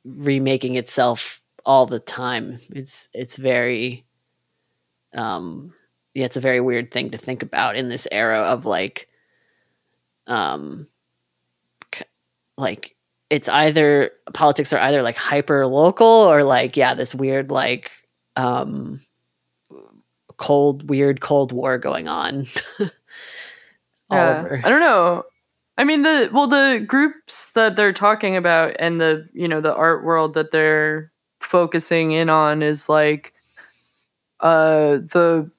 [0.04, 2.60] remaking itself all the time.
[2.70, 4.06] It's it's very
[5.14, 5.74] um
[6.14, 9.08] yeah it's a very weird thing to think about in this era of like
[10.28, 10.88] um
[12.58, 12.95] like
[13.36, 17.92] it's either politics are either like hyper local or like yeah this weird like
[18.38, 19.02] um
[20.38, 22.46] cold weird cold war going on
[22.80, 22.90] all
[24.18, 24.40] yeah.
[24.40, 25.24] over I don't know.
[25.78, 29.76] I mean the well the groups that they're talking about and the you know the
[29.76, 33.34] art world that they're focusing in on is like
[34.40, 35.52] uh the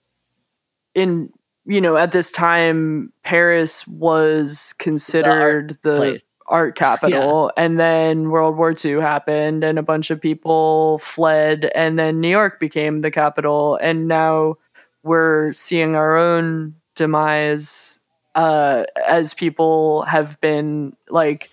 [0.94, 1.30] in
[1.66, 6.24] you know at this time Paris was considered the, place.
[6.48, 11.98] Art capital and then World War II happened and a bunch of people fled and
[11.98, 14.56] then New York became the capital and now
[15.02, 18.00] we're seeing our own demise
[18.34, 21.50] uh, as people have been like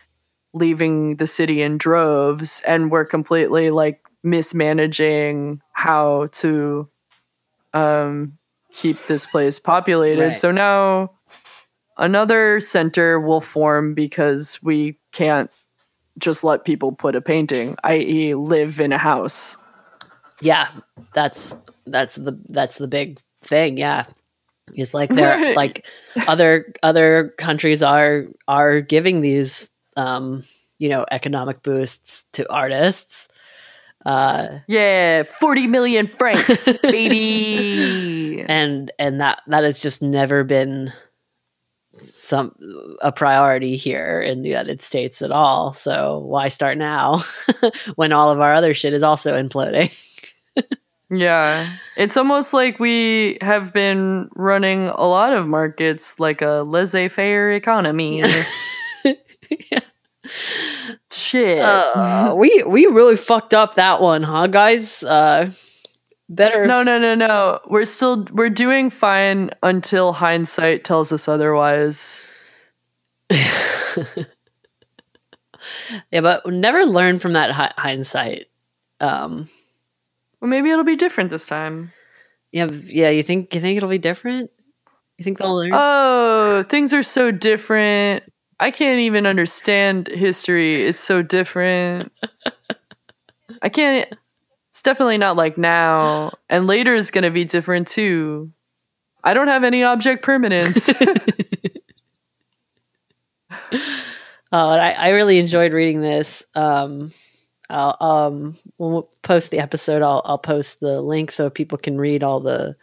[0.54, 6.88] leaving the city in droves and we're completely like mismanaging how to
[7.74, 8.38] um,
[8.72, 10.22] keep this place populated.
[10.22, 10.38] Right.
[10.38, 11.12] So now
[11.98, 15.50] another center will form because we can't
[16.20, 19.58] just let people put a painting, i.e., live in a house.
[20.42, 20.68] yeah,
[21.14, 21.56] that's
[21.88, 23.78] that's the that's the big thing.
[23.78, 24.06] Yeah,
[24.74, 25.86] it's like they're like
[26.28, 30.44] other other countries are are giving these um,
[30.80, 33.28] you know economic boosts to artists.
[34.06, 38.42] Uh, Yeah, 40 million francs, baby.
[38.48, 40.92] and and that that has just never been
[42.04, 42.56] some
[43.02, 45.74] a priority here in the United States at all.
[45.74, 47.22] So why start now
[47.96, 49.92] when all of our other shit is also imploding?
[51.10, 51.72] Yeah.
[51.96, 57.52] It's almost like we have been running a lot of markets like a laissez faire
[57.52, 58.24] economy.
[61.12, 61.60] Shit.
[61.60, 65.04] Uh, we we really fucked up that one, huh, guys?
[65.04, 65.52] Uh,
[66.36, 66.68] better.
[66.68, 67.60] no, no, no, no.
[67.68, 72.24] We're still we're doing fine until hindsight tells us otherwise.
[73.30, 74.16] yeah,
[76.22, 78.48] but never learn from that hi- hindsight.
[79.00, 79.50] Um,
[80.40, 81.92] Well, maybe it'll be different this time.
[82.52, 83.10] yeah, yeah.
[83.10, 84.52] You think you think it'll be different?
[85.18, 85.72] You think they'll learn?
[85.74, 88.24] Oh, things are so different.
[88.60, 90.84] I can't even understand history.
[90.86, 92.12] It's so different.
[93.62, 94.12] I can't.
[94.74, 96.32] It's definitely not like now.
[96.50, 98.52] And later is going to be different too.
[99.24, 100.90] I don't have any object permanence.
[104.56, 106.46] Oh, and I, I really enjoyed reading this.
[106.54, 107.12] Um,
[107.72, 111.98] I'll, um, when we post the episode, I'll, I'll post the link so people can
[111.98, 112.76] read all the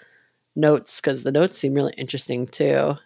[0.57, 2.97] notes because the notes seem really interesting too.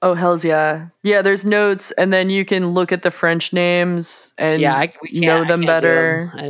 [0.00, 0.90] oh, hells yeah.
[1.02, 4.92] Yeah, there's notes, and then you can look at the French names and yeah, I
[5.10, 6.30] know I them do better.
[6.36, 6.44] them.
[6.44, 6.46] I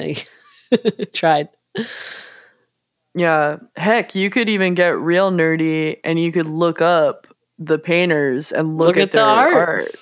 [1.13, 1.49] tried.
[3.15, 3.59] Yeah.
[3.77, 7.27] Heck, you could even get real nerdy and you could look up
[7.59, 9.69] the painters and look, Look at, at the their art.
[9.69, 9.95] art.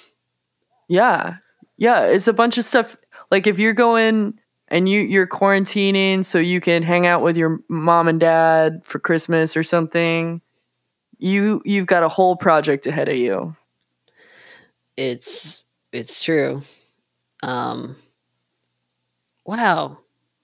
[0.88, 1.36] Yeah.
[1.76, 2.02] Yeah.
[2.04, 2.96] It's a bunch of stuff.
[3.30, 4.38] Like if you're going
[4.68, 8.98] and you, you're quarantining so you can hang out with your mom and dad for
[8.98, 10.40] Christmas or something,
[11.18, 13.54] you you've got a whole project ahead of you.
[14.96, 16.62] It's it's true.
[17.42, 17.96] Um,
[19.44, 19.98] wow.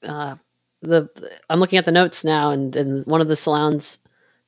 [0.07, 0.37] Uh,
[0.83, 1.09] the
[1.51, 3.99] I'm looking at the notes now, and, and one of the salon's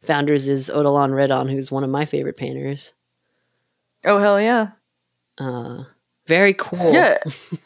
[0.02, 2.93] founders is Odilon Redon, who's one of my favorite painters.
[4.05, 4.68] Oh hell yeah.
[5.39, 5.85] Uh,
[6.26, 6.93] very cool.
[6.93, 7.18] Yeah.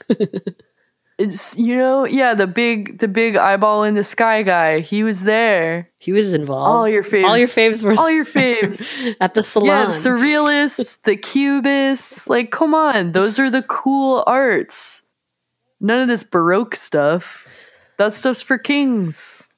[1.18, 5.24] it's you know, yeah, the big the big eyeball in the sky guy, he was
[5.24, 5.90] there.
[5.98, 6.68] he was involved.
[6.68, 7.24] All your faves.
[7.28, 9.14] all your faves were All your faves.
[9.20, 9.66] at the salon.
[9.66, 15.02] Yeah, the surrealists, the cubists, like come on, those are the cool arts.
[15.80, 17.48] None of this baroque stuff.
[17.98, 19.48] That stuff's for kings.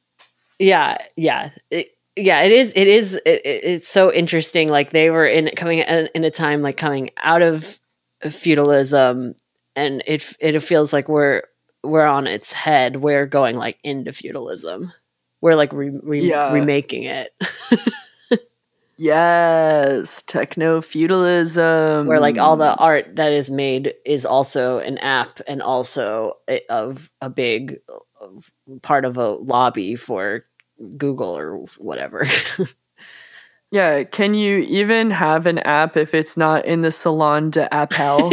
[0.58, 5.10] yeah yeah it, yeah it is it is it, it- it's so interesting like they
[5.10, 7.78] were in coming in, in a time like coming out of
[8.30, 9.34] feudalism
[9.76, 11.42] and it it feels like we're
[11.82, 14.92] we're on its head we're going like into feudalism
[15.40, 16.52] we're like re, re, Yeah.
[16.52, 17.32] remaking it
[18.96, 22.06] Yes, techno feudalism.
[22.06, 26.60] where like all the art that is made is also an app and also a,
[26.70, 28.02] of a big of
[28.82, 30.44] part of a lobby for
[30.96, 32.26] google or whatever
[33.70, 38.30] Yeah, can you even have an app if it's not in the Salon de Appel?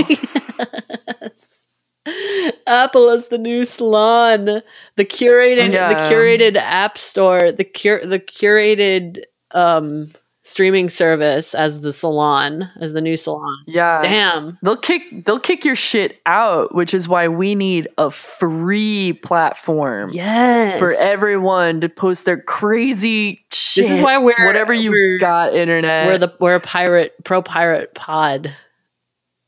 [2.68, 4.62] Apple is the new salon.
[4.96, 5.88] The curated Yeah.
[5.90, 10.12] the curated app store, the cur the curated um
[10.44, 13.56] streaming service as the salon, as the new salon.
[13.68, 14.02] yeah.
[14.02, 14.58] Damn.
[14.64, 20.10] They'll kick they'll kick your shit out, which is why we need a free platform.
[20.14, 20.80] Yes.
[20.80, 23.84] for everyone to post their crazy shit.
[23.84, 26.08] This is why we're whatever you got internet.
[26.08, 28.52] we're the we're a pirate pro pirate pod.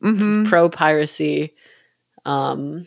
[0.03, 0.48] Mhm.
[0.48, 1.53] Pro piracy.
[2.26, 2.86] Um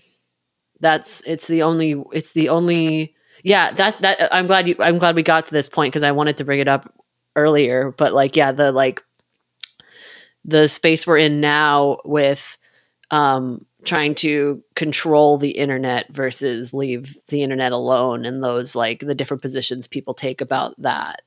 [0.80, 5.14] that's it's the only it's the only yeah, that that I'm glad you I'm glad
[5.16, 6.92] we got to this point because I wanted to bring it up
[7.36, 9.02] earlier, but like yeah, the like
[10.44, 12.56] the space we're in now with
[13.10, 19.14] um trying to control the internet versus leave the internet alone and those like the
[19.14, 21.22] different positions people take about that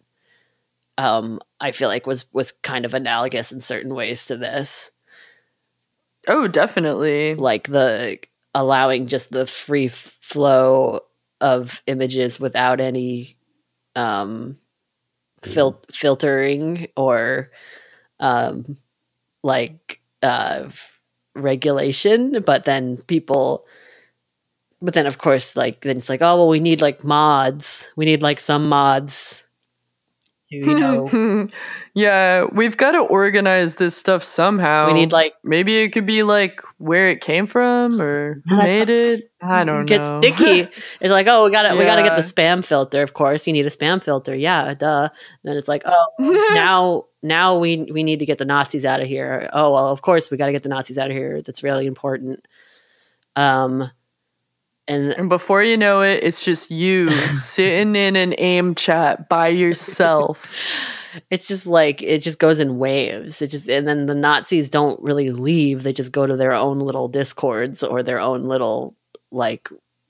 [0.97, 4.91] um i feel like was was kind of analogous in certain ways to this
[6.27, 7.35] Oh, definitely.
[7.35, 8.19] like the
[8.53, 11.01] allowing just the free flow
[11.39, 13.37] of images without any
[13.95, 14.57] um
[15.43, 17.49] fil- filtering or
[18.19, 18.77] um
[19.43, 20.69] like uh
[21.35, 23.65] regulation but then people
[24.81, 28.05] but then of course like then it's like oh well we need like mods we
[28.05, 29.43] need like some mods
[30.49, 31.47] to, you know,
[31.93, 34.87] yeah, we've got to organize this stuff somehow.
[34.87, 38.87] we need like maybe it could be like where it came from or who That's-
[38.87, 39.31] made it.
[39.41, 40.19] I don't know.
[40.21, 40.61] sticky.
[41.01, 43.03] it's like, oh, we gotta we gotta get the spam filter.
[43.03, 44.35] Of course, you need a spam filter.
[44.35, 45.09] Yeah, duh.
[45.43, 46.07] then it's like, oh,
[46.53, 49.49] now now we we need to get the Nazis out of here.
[49.53, 51.41] Oh well, of course we got to get the Nazis out of here.
[51.41, 52.45] That's really important.
[53.35, 53.91] Um,
[54.89, 59.47] and and before you know it, it's just you sitting in an aim chat by
[59.47, 60.53] yourself.
[61.29, 63.41] it's just like it just goes in waves.
[63.41, 65.83] It just and then the Nazis don't really leave.
[65.83, 68.95] They just go to their own little discords or their own little
[69.31, 69.69] like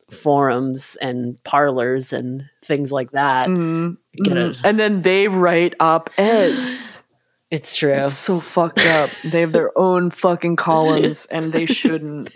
[0.09, 3.49] forums and parlors and things like that.
[3.49, 4.51] Mm, Get mm.
[4.51, 4.57] it.
[4.63, 7.03] And then they write op eds.
[7.51, 7.93] It's true.
[7.93, 9.09] It's so fucked up.
[9.23, 12.31] They have their own fucking columns and they shouldn't.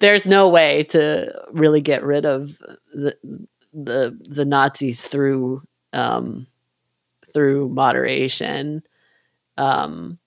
[0.00, 2.58] There's no way to really get rid of
[2.92, 3.16] the
[3.72, 5.62] the the Nazis through
[5.92, 6.46] um
[7.32, 8.82] through moderation.
[9.56, 10.18] Um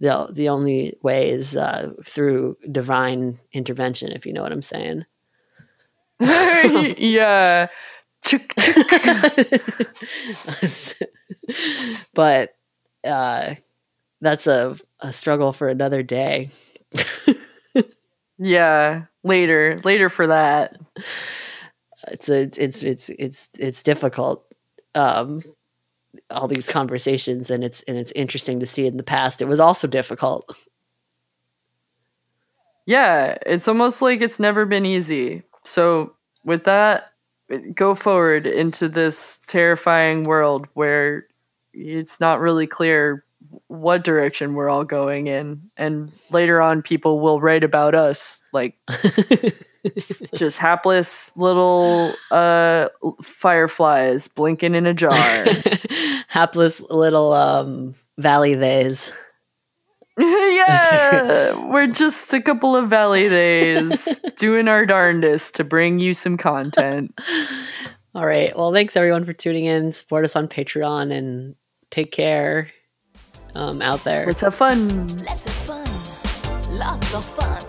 [0.00, 5.04] the the only way is uh, through divine intervention, if you know what I'm saying.
[6.20, 7.68] yeah.
[12.14, 12.54] But
[13.04, 13.54] uh,
[14.20, 16.50] that's a, a struggle for another day.
[18.40, 19.04] Yeah.
[19.22, 19.76] Later.
[19.84, 20.78] Later for that.
[22.08, 24.42] It's a, it's it's it's it's difficult.
[24.94, 25.42] Um,
[26.30, 29.42] all these conversations, and it's and it's interesting to see in the past.
[29.42, 30.50] It was also difficult.
[32.86, 33.36] Yeah.
[33.44, 35.42] It's almost like it's never been easy.
[35.64, 37.12] So, with that,
[37.74, 41.26] go forward into this terrifying world where
[41.72, 43.24] it's not really clear
[43.68, 45.70] what direction we're all going in.
[45.76, 48.76] And later on, people will write about us like
[50.34, 52.88] just hapless little uh,
[53.22, 55.14] fireflies blinking in a jar.
[56.28, 59.12] Hapless little um, valley vase.
[60.18, 66.36] yeah, we're just a couple of valley days doing our darndest to bring you some
[66.36, 67.18] content.
[68.14, 68.56] All right.
[68.56, 69.92] Well, thanks everyone for tuning in.
[69.92, 71.54] Support us on Patreon and
[71.90, 72.68] take care
[73.54, 74.26] um, out there.
[74.26, 75.08] Let's have fun.
[75.18, 76.78] Let's have fun.
[76.78, 77.62] Lots of fun.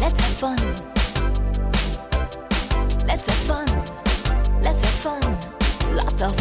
[0.00, 0.56] Let's have fun.
[3.06, 3.66] Let's have fun.
[4.62, 5.96] Let's have fun.
[5.96, 6.34] Lots of